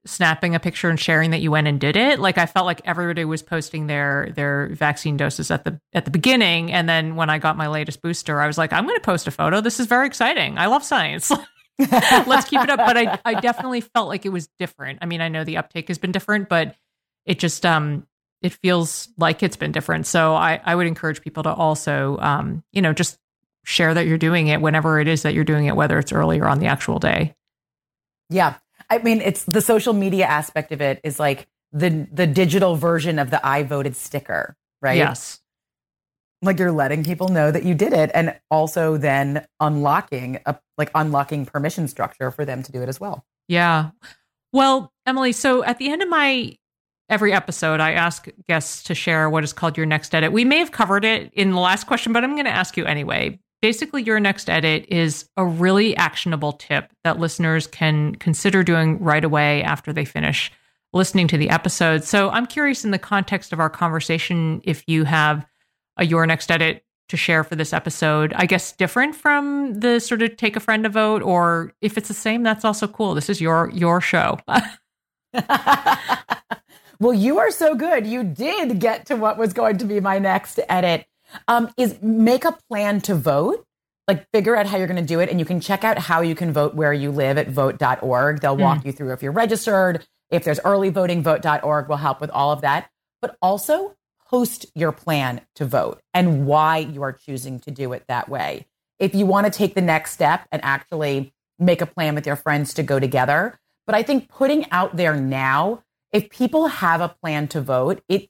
snapping 0.06 0.54
a 0.54 0.60
picture 0.60 0.88
and 0.88 0.98
sharing 0.98 1.30
that 1.32 1.40
you 1.40 1.50
went 1.50 1.66
and 1.66 1.78
did 1.78 1.96
it. 1.96 2.18
Like 2.18 2.38
I 2.38 2.46
felt 2.46 2.64
like 2.64 2.80
everybody 2.84 3.24
was 3.24 3.42
posting 3.42 3.86
their 3.86 4.30
their 4.34 4.68
vaccine 4.72 5.16
doses 5.16 5.50
at 5.50 5.64
the 5.64 5.80
at 5.92 6.04
the 6.04 6.10
beginning. 6.10 6.72
And 6.72 6.88
then 6.88 7.16
when 7.16 7.28
I 7.28 7.38
got 7.38 7.56
my 7.56 7.68
latest 7.68 8.00
booster, 8.00 8.40
I 8.40 8.46
was 8.46 8.56
like, 8.56 8.72
I'm 8.72 8.86
gonna 8.86 9.00
post 9.00 9.26
a 9.26 9.30
photo. 9.30 9.60
This 9.60 9.80
is 9.80 9.86
very 9.86 10.06
exciting. 10.06 10.56
I 10.58 10.66
love 10.66 10.84
science. 10.84 11.30
Let's 11.78 12.48
keep 12.48 12.62
it 12.62 12.70
up. 12.70 12.78
But 12.78 12.96
I, 12.96 13.18
I 13.24 13.40
definitely 13.40 13.82
felt 13.82 14.08
like 14.08 14.24
it 14.24 14.30
was 14.30 14.48
different. 14.58 15.00
I 15.02 15.06
mean, 15.06 15.20
I 15.20 15.28
know 15.28 15.44
the 15.44 15.58
uptake 15.58 15.88
has 15.88 15.98
been 15.98 16.12
different, 16.12 16.48
but 16.48 16.74
it 17.26 17.38
just 17.38 17.66
um 17.66 18.06
it 18.42 18.52
feels 18.52 19.08
like 19.18 19.42
it's 19.42 19.56
been 19.56 19.72
different. 19.72 20.06
So 20.06 20.34
I, 20.34 20.60
I 20.64 20.74
would 20.74 20.86
encourage 20.86 21.20
people 21.20 21.42
to 21.42 21.52
also 21.52 22.18
um, 22.18 22.62
you 22.72 22.82
know, 22.82 22.92
just 22.92 23.18
share 23.64 23.92
that 23.92 24.06
you're 24.06 24.18
doing 24.18 24.46
it 24.46 24.60
whenever 24.60 25.00
it 25.00 25.08
is 25.08 25.22
that 25.22 25.34
you're 25.34 25.44
doing 25.44 25.66
it, 25.66 25.74
whether 25.74 25.98
it's 25.98 26.12
early 26.12 26.38
or 26.38 26.46
on 26.46 26.60
the 26.60 26.66
actual 26.66 26.98
day. 26.98 27.34
Yeah. 28.30 28.54
I 28.90 28.98
mean, 28.98 29.20
it's 29.20 29.44
the 29.44 29.60
social 29.60 29.92
media 29.92 30.26
aspect 30.26 30.72
of 30.72 30.80
it 30.80 31.00
is 31.04 31.18
like 31.18 31.46
the 31.72 32.06
the 32.12 32.26
digital 32.26 32.76
version 32.76 33.18
of 33.18 33.30
the 33.30 33.44
I 33.46 33.62
voted 33.62 33.96
sticker, 33.96 34.56
right? 34.80 34.96
Yes. 34.96 35.40
Like 36.42 36.58
you're 36.58 36.72
letting 36.72 37.02
people 37.02 37.28
know 37.28 37.50
that 37.50 37.64
you 37.64 37.74
did 37.74 37.92
it 37.92 38.10
and 38.14 38.38
also 38.50 38.96
then 38.96 39.46
unlocking 39.58 40.38
a 40.46 40.56
like 40.78 40.90
unlocking 40.94 41.46
permission 41.46 41.88
structure 41.88 42.30
for 42.30 42.44
them 42.44 42.62
to 42.62 42.72
do 42.72 42.82
it 42.82 42.88
as 42.88 43.00
well. 43.00 43.24
Yeah. 43.48 43.90
Well, 44.52 44.92
Emily, 45.06 45.32
so 45.32 45.64
at 45.64 45.78
the 45.78 45.90
end 45.90 46.02
of 46.02 46.08
my 46.08 46.56
every 47.08 47.32
episode, 47.32 47.80
I 47.80 47.92
ask 47.92 48.28
guests 48.48 48.82
to 48.84 48.94
share 48.94 49.30
what 49.30 49.44
is 49.44 49.52
called 49.52 49.76
your 49.76 49.86
next 49.86 50.14
edit. 50.14 50.32
We 50.32 50.44
may 50.44 50.58
have 50.58 50.72
covered 50.72 51.04
it 51.04 51.32
in 51.34 51.52
the 51.52 51.60
last 51.60 51.86
question, 51.86 52.12
but 52.12 52.24
I'm 52.24 52.32
going 52.34 52.46
to 52.46 52.50
ask 52.50 52.76
you 52.76 52.84
anyway. 52.84 53.38
Basically, 53.62 54.02
your 54.02 54.20
next 54.20 54.50
edit 54.50 54.86
is 54.88 55.28
a 55.36 55.44
really 55.44 55.96
actionable 55.96 56.52
tip 56.52 56.92
that 57.04 57.18
listeners 57.18 57.66
can 57.66 58.14
consider 58.16 58.62
doing 58.62 58.98
right 58.98 59.24
away 59.24 59.62
after 59.62 59.92
they 59.92 60.04
finish 60.04 60.52
listening 60.92 61.28
to 61.28 61.36
the 61.36 61.50
episode. 61.50 62.04
So 62.04 62.30
I'm 62.30 62.46
curious, 62.46 62.84
in 62.84 62.90
the 62.90 62.98
context 62.98 63.52
of 63.52 63.60
our 63.60 63.70
conversation, 63.70 64.60
if 64.64 64.84
you 64.86 65.04
have 65.04 65.46
a 65.96 66.04
your 66.04 66.26
next 66.26 66.50
edit 66.50 66.84
to 67.08 67.16
share 67.16 67.44
for 67.44 67.54
this 67.54 67.72
episode, 67.72 68.32
I 68.34 68.46
guess 68.46 68.72
different 68.72 69.14
from 69.14 69.78
the 69.78 70.00
sort 70.00 70.22
of 70.22 70.36
take 70.36 70.56
a 70.56 70.60
friend 70.60 70.84
to 70.84 70.90
vote, 70.90 71.22
or 71.22 71.72
if 71.80 71.96
it's 71.96 72.08
the 72.08 72.14
same, 72.14 72.42
that's 72.42 72.64
also 72.64 72.86
cool. 72.88 73.14
This 73.14 73.30
is 73.30 73.40
your 73.40 73.70
your 73.72 74.00
show. 74.00 74.38
well, 77.00 77.14
you 77.14 77.38
are 77.38 77.50
so 77.50 77.74
good. 77.74 78.06
You 78.06 78.24
did 78.24 78.78
get 78.80 79.06
to 79.06 79.16
what 79.16 79.38
was 79.38 79.52
going 79.52 79.78
to 79.78 79.84
be 79.84 80.00
my 80.00 80.18
next 80.18 80.58
edit. 80.68 81.06
Um, 81.48 81.72
is 81.76 82.00
make 82.02 82.44
a 82.44 82.56
plan 82.68 83.00
to 83.02 83.14
vote. 83.14 83.64
Like 84.08 84.26
figure 84.32 84.54
out 84.54 84.66
how 84.66 84.76
you're 84.76 84.86
going 84.86 85.00
to 85.00 85.06
do 85.06 85.18
it, 85.18 85.30
and 85.30 85.40
you 85.40 85.44
can 85.44 85.60
check 85.60 85.82
out 85.82 85.98
how 85.98 86.20
you 86.20 86.36
can 86.36 86.52
vote 86.52 86.74
where 86.74 86.92
you 86.92 87.10
live 87.10 87.38
at 87.38 87.48
vote.org. 87.48 88.40
They'll 88.40 88.56
walk 88.56 88.84
you 88.84 88.92
through 88.92 89.12
if 89.12 89.20
you're 89.20 89.32
registered, 89.32 90.06
if 90.30 90.44
there's 90.44 90.60
early 90.64 90.90
voting, 90.90 91.22
vote.org 91.22 91.88
will 91.88 91.96
help 91.96 92.20
with 92.20 92.30
all 92.30 92.52
of 92.52 92.60
that. 92.60 92.88
But 93.20 93.36
also 93.40 93.96
post 94.28 94.66
your 94.74 94.92
plan 94.92 95.40
to 95.54 95.64
vote 95.64 96.00
and 96.12 96.46
why 96.46 96.78
you 96.78 97.02
are 97.02 97.12
choosing 97.12 97.60
to 97.60 97.70
do 97.70 97.92
it 97.92 98.04
that 98.08 98.28
way. 98.28 98.66
If 98.98 99.14
you 99.14 99.26
want 99.26 99.46
to 99.46 99.56
take 99.56 99.74
the 99.74 99.82
next 99.82 100.12
step 100.12 100.46
and 100.50 100.64
actually 100.64 101.32
make 101.58 101.80
a 101.80 101.86
plan 101.86 102.14
with 102.14 102.26
your 102.26 102.36
friends 102.36 102.74
to 102.74 102.82
go 102.82 102.98
together. 102.98 103.58
But 103.86 103.94
I 103.94 104.02
think 104.02 104.28
putting 104.28 104.70
out 104.70 104.96
there 104.96 105.14
now, 105.14 105.82
if 106.12 106.28
people 106.30 106.66
have 106.66 107.00
a 107.00 107.08
plan 107.08 107.48
to 107.48 107.60
vote, 107.60 108.02
it 108.08 108.28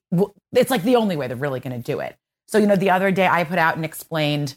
it's 0.53 0.71
like 0.71 0.83
the 0.83 0.97
only 0.97 1.17
way 1.17 1.29
they're 1.29 1.37
really 1.37 1.61
going 1.61 1.77
to 1.77 1.83
do 1.83 2.01
it. 2.01 2.17
So, 2.49 2.59
you 2.59 2.67
know, 2.67 2.77
the 2.77 2.91
other 2.91 3.11
day 3.11 3.27
I 3.27 3.45
put 3.45 3.59
out 3.59 3.77
and 3.77 3.85
explained 3.85 4.57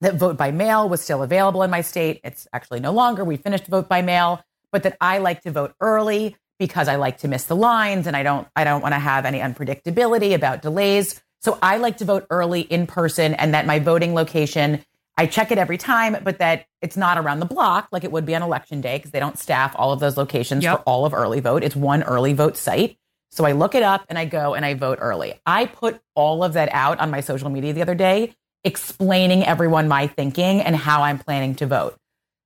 that 0.00 0.14
vote 0.16 0.36
by 0.36 0.50
mail 0.50 0.88
was 0.88 1.00
still 1.00 1.22
available 1.22 1.62
in 1.62 1.70
my 1.70 1.80
state. 1.80 2.20
It's 2.24 2.48
actually 2.52 2.80
no 2.80 2.92
longer. 2.92 3.24
We 3.24 3.36
finished 3.36 3.66
vote 3.66 3.88
by 3.88 4.02
mail, 4.02 4.42
but 4.72 4.82
that 4.82 4.96
I 5.00 5.18
like 5.18 5.42
to 5.42 5.50
vote 5.50 5.74
early 5.80 6.36
because 6.58 6.88
I 6.88 6.96
like 6.96 7.18
to 7.18 7.28
miss 7.28 7.44
the 7.44 7.56
lines 7.56 8.06
and 8.06 8.16
I 8.16 8.22
don't 8.22 8.48
I 8.56 8.64
don't 8.64 8.82
want 8.82 8.94
to 8.94 8.98
have 8.98 9.24
any 9.24 9.38
unpredictability 9.40 10.34
about 10.34 10.62
delays. 10.62 11.20
So 11.40 11.58
I 11.62 11.76
like 11.78 11.98
to 11.98 12.04
vote 12.04 12.26
early 12.30 12.60
in 12.60 12.86
person 12.86 13.34
and 13.34 13.54
that 13.54 13.66
my 13.66 13.78
voting 13.78 14.14
location 14.14 14.84
I 15.18 15.26
check 15.26 15.52
it 15.52 15.58
every 15.58 15.76
time, 15.76 16.16
but 16.24 16.38
that 16.38 16.64
it's 16.80 16.96
not 16.96 17.18
around 17.18 17.40
the 17.40 17.46
block 17.46 17.88
like 17.92 18.02
it 18.02 18.10
would 18.10 18.24
be 18.24 18.34
on 18.34 18.42
election 18.42 18.80
day 18.80 18.96
because 18.96 19.10
they 19.10 19.20
don't 19.20 19.38
staff 19.38 19.74
all 19.76 19.92
of 19.92 20.00
those 20.00 20.16
locations 20.16 20.64
Yep. 20.64 20.78
for 20.78 20.82
all 20.84 21.04
of 21.04 21.12
early 21.12 21.40
vote. 21.40 21.62
It's 21.62 21.76
one 21.76 22.02
early 22.02 22.32
vote 22.32 22.56
site. 22.56 22.96
So 23.32 23.46
I 23.46 23.52
look 23.52 23.74
it 23.74 23.82
up 23.82 24.04
and 24.10 24.18
I 24.18 24.26
go 24.26 24.54
and 24.54 24.62
I 24.62 24.74
vote 24.74 24.98
early. 25.00 25.40
I 25.46 25.64
put 25.64 26.00
all 26.14 26.44
of 26.44 26.52
that 26.52 26.68
out 26.70 27.00
on 27.00 27.10
my 27.10 27.22
social 27.22 27.48
media 27.48 27.72
the 27.72 27.80
other 27.80 27.94
day, 27.94 28.34
explaining 28.62 29.42
everyone 29.42 29.88
my 29.88 30.06
thinking 30.06 30.60
and 30.60 30.76
how 30.76 31.02
I'm 31.02 31.18
planning 31.18 31.54
to 31.56 31.66
vote. 31.66 31.96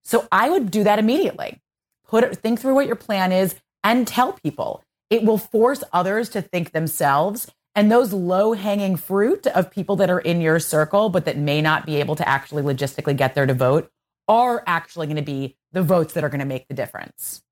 So 0.05 0.29
I 0.31 0.49
would 0.49 0.71
do 0.71 0.85
that 0.85 1.01
immediately. 1.01 1.61
Put 2.07 2.37
think 2.37 2.61
through 2.61 2.75
what 2.75 2.87
your 2.87 2.95
plan 2.95 3.33
is 3.33 3.57
and 3.83 4.07
tell 4.07 4.33
people. 4.33 4.85
It 5.11 5.25
will 5.25 5.39
force 5.39 5.83
others 5.93 6.29
to 6.31 6.41
think 6.41 6.71
themselves. 6.71 7.51
And 7.75 7.91
those 7.91 8.13
low 8.13 8.53
hanging 8.53 8.97
fruit 8.97 9.49
of 9.49 9.73
people 9.73 9.97
that 9.97 10.09
are 10.09 10.21
in 10.21 10.41
your 10.41 10.61
circle, 10.61 11.09
but 11.09 11.25
that 11.25 11.37
may 11.37 11.61
not 11.61 11.85
be 11.85 11.97
able 11.97 12.15
to 12.15 12.27
actually 12.27 12.63
logistically 12.63 13.17
get 13.17 13.35
there 13.35 13.45
to 13.45 13.55
vote, 13.55 13.91
are 14.29 14.63
actually 14.69 15.09
going 15.09 15.17
to 15.17 15.23
be 15.23 15.57
the 15.73 15.83
votes 15.83 16.15
that 16.15 16.23
are 16.23 16.29
going 16.29 16.39
to 16.39 16.47
make 16.47 16.69
the 16.69 16.75
difference. 16.75 17.43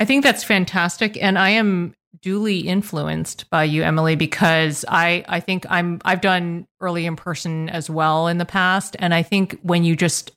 I 0.00 0.06
think 0.06 0.24
that's 0.24 0.42
fantastic, 0.42 1.22
and 1.22 1.38
I 1.38 1.50
am 1.50 1.94
duly 2.22 2.60
influenced 2.60 3.48
by 3.50 3.64
you, 3.64 3.82
Emily, 3.82 4.16
because 4.16 4.84
I 4.88 5.24
I 5.28 5.40
think 5.40 5.66
I'm 5.68 6.00
I've 6.04 6.22
done 6.22 6.66
early 6.80 7.06
in 7.06 7.16
person 7.16 7.68
as 7.68 7.88
well 7.88 8.26
in 8.26 8.38
the 8.38 8.46
past, 8.46 8.96
and 8.98 9.14
I 9.14 9.22
think 9.22 9.58
when 9.62 9.84
you 9.84 9.94
just 9.94 10.32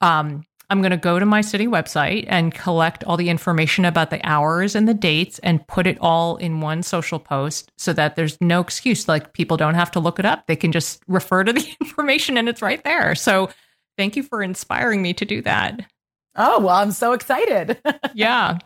um 0.00 0.44
I'm 0.70 0.82
going 0.82 0.90
to 0.90 0.98
go 0.98 1.18
to 1.18 1.24
my 1.24 1.40
city 1.40 1.66
website 1.66 2.26
and 2.28 2.52
collect 2.52 3.02
all 3.04 3.16
the 3.16 3.30
information 3.30 3.86
about 3.86 4.10
the 4.10 4.20
hours 4.26 4.74
and 4.74 4.86
the 4.86 4.94
dates 4.94 5.38
and 5.38 5.66
put 5.66 5.86
it 5.86 5.96
all 6.00 6.36
in 6.36 6.60
one 6.60 6.82
social 6.82 7.18
post 7.18 7.72
so 7.78 7.94
that 7.94 8.16
there's 8.16 8.38
no 8.42 8.60
excuse. 8.60 9.08
Like 9.08 9.32
people 9.32 9.56
don't 9.56 9.76
have 9.76 9.90
to 9.92 10.00
look 10.00 10.18
it 10.18 10.26
up. 10.26 10.46
They 10.46 10.56
can 10.56 10.70
just 10.70 11.02
refer 11.08 11.42
to 11.42 11.54
the 11.54 11.66
information 11.80 12.36
and 12.36 12.50
it's 12.50 12.60
right 12.60 12.84
there. 12.84 13.14
So 13.14 13.48
thank 13.96 14.14
you 14.14 14.22
for 14.22 14.42
inspiring 14.42 15.00
me 15.00 15.14
to 15.14 15.24
do 15.24 15.40
that. 15.42 15.86
Oh, 16.36 16.60
well, 16.60 16.76
I'm 16.76 16.92
so 16.92 17.12
excited. 17.12 17.80
yeah. 18.14 18.58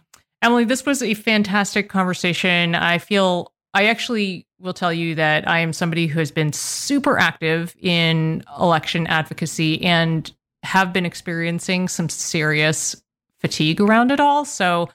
Emily, 0.43 0.65
this 0.65 0.85
was 0.85 1.03
a 1.03 1.15
fantastic 1.15 1.89
conversation. 1.89 2.75
I 2.75 2.99
feel 2.99 3.53
I 3.75 3.87
actually 3.87 4.47
will 4.59 4.75
tell 4.75 4.93
you 4.93 5.15
that 5.15 5.49
I 5.49 5.61
am 5.61 5.73
somebody 5.73 6.07
who 6.07 6.19
has 6.19 6.31
been 6.31 6.53
super 6.53 7.17
active 7.17 7.75
in 7.81 8.45
election 8.59 9.07
advocacy 9.07 9.83
and 9.83 10.31
have 10.65 10.93
been 10.93 11.07
experiencing 11.07 11.89
some 11.89 12.09
serious 12.09 13.01
fatigue 13.39 13.81
around 13.81 14.11
it 14.11 14.21
all. 14.21 14.45
So 14.45 14.89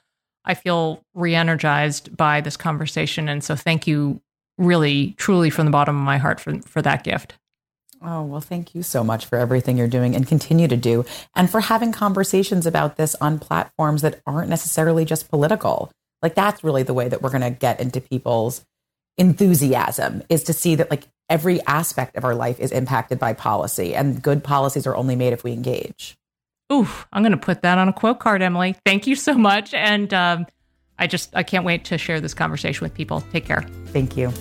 I 0.44 0.54
feel 0.54 1.02
re 1.14 1.34
energized 1.34 2.16
by 2.16 2.40
this 2.40 2.56
conversation. 2.56 3.28
And 3.28 3.42
so 3.42 3.56
thank 3.56 3.86
you 3.86 4.20
really, 4.58 5.14
truly 5.18 5.50
from 5.50 5.66
the 5.66 5.70
bottom 5.70 5.96
of 5.96 6.02
my 6.02 6.18
heart 6.18 6.40
for, 6.40 6.60
for 6.62 6.82
that 6.82 7.04
gift. 7.04 7.34
Oh, 8.00 8.22
well, 8.22 8.40
thank 8.40 8.74
you 8.74 8.82
so 8.82 9.02
much 9.02 9.26
for 9.26 9.36
everything 9.38 9.76
you're 9.76 9.88
doing 9.88 10.14
and 10.14 10.26
continue 10.26 10.68
to 10.68 10.76
do, 10.76 11.04
and 11.34 11.50
for 11.50 11.60
having 11.60 11.90
conversations 11.90 12.66
about 12.66 12.96
this 12.96 13.16
on 13.16 13.38
platforms 13.38 14.02
that 14.02 14.20
aren't 14.26 14.48
necessarily 14.48 15.04
just 15.04 15.28
political. 15.28 15.90
Like, 16.22 16.34
that's 16.34 16.62
really 16.62 16.84
the 16.84 16.94
way 16.94 17.08
that 17.08 17.22
we're 17.22 17.30
going 17.30 17.42
to 17.42 17.50
get 17.50 17.80
into 17.80 18.00
people's 18.00 18.64
enthusiasm 19.16 20.22
is 20.28 20.44
to 20.44 20.52
see 20.52 20.76
that, 20.76 20.90
like, 20.90 21.04
every 21.28 21.60
aspect 21.66 22.16
of 22.16 22.24
our 22.24 22.34
life 22.34 22.60
is 22.60 22.72
impacted 22.72 23.18
by 23.18 23.32
policy, 23.32 23.94
and 23.94 24.22
good 24.22 24.44
policies 24.44 24.86
are 24.86 24.96
only 24.96 25.16
made 25.16 25.32
if 25.32 25.42
we 25.42 25.52
engage. 25.52 26.16
Oof, 26.72 27.06
I'm 27.12 27.22
going 27.22 27.32
to 27.32 27.38
put 27.38 27.62
that 27.62 27.78
on 27.78 27.88
a 27.88 27.92
quote 27.92 28.20
card, 28.20 28.42
Emily. 28.42 28.76
Thank 28.84 29.06
you 29.06 29.16
so 29.16 29.34
much. 29.34 29.74
And 29.74 30.12
um, 30.14 30.46
I 30.98 31.06
just, 31.06 31.34
I 31.34 31.42
can't 31.42 31.64
wait 31.64 31.84
to 31.86 31.98
share 31.98 32.20
this 32.20 32.34
conversation 32.34 32.84
with 32.84 32.94
people. 32.94 33.22
Take 33.32 33.46
care. 33.46 33.62
Thank 33.86 34.16
you. 34.16 34.32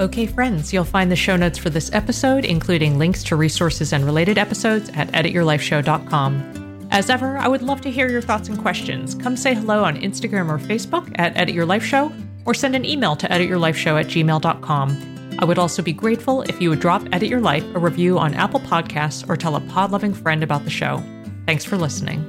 Okay, 0.00 0.26
friends, 0.26 0.72
you'll 0.72 0.84
find 0.84 1.08
the 1.08 1.16
show 1.16 1.36
notes 1.36 1.56
for 1.56 1.70
this 1.70 1.92
episode, 1.92 2.44
including 2.44 2.98
links 2.98 3.22
to 3.24 3.36
resources 3.36 3.92
and 3.92 4.04
related 4.04 4.38
episodes 4.38 4.90
at 4.94 5.06
edityourlifeshow.com. 5.12 6.88
As 6.90 7.08
ever, 7.10 7.38
I 7.38 7.46
would 7.46 7.62
love 7.62 7.80
to 7.82 7.90
hear 7.92 8.10
your 8.10 8.20
thoughts 8.20 8.48
and 8.48 8.58
questions. 8.58 9.14
Come 9.14 9.36
say 9.36 9.54
hello 9.54 9.84
on 9.84 9.96
Instagram 9.96 10.48
or 10.50 10.58
Facebook 10.58 11.12
at 11.14 11.36
Edit 11.36 11.54
Your 11.54 11.64
Life 11.64 11.84
Show, 11.84 12.12
or 12.44 12.54
send 12.54 12.74
an 12.74 12.84
email 12.84 13.14
to 13.14 13.28
edityourlifeshow 13.28 14.00
at 14.00 14.06
gmail.com. 14.06 15.36
I 15.38 15.44
would 15.44 15.58
also 15.58 15.80
be 15.80 15.92
grateful 15.92 16.42
if 16.42 16.60
you 16.60 16.70
would 16.70 16.80
drop 16.80 17.02
Edit 17.12 17.28
Your 17.28 17.40
Life 17.40 17.64
a 17.74 17.78
review 17.78 18.18
on 18.18 18.34
Apple 18.34 18.60
Podcasts 18.60 19.28
or 19.28 19.36
tell 19.36 19.54
a 19.54 19.60
pod 19.60 19.92
loving 19.92 20.12
friend 20.12 20.42
about 20.42 20.64
the 20.64 20.70
show. 20.70 21.02
Thanks 21.46 21.64
for 21.64 21.76
listening. 21.76 22.20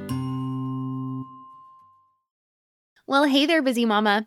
Well, 3.08 3.24
hey 3.24 3.46
there, 3.46 3.62
busy 3.62 3.84
mama. 3.86 4.26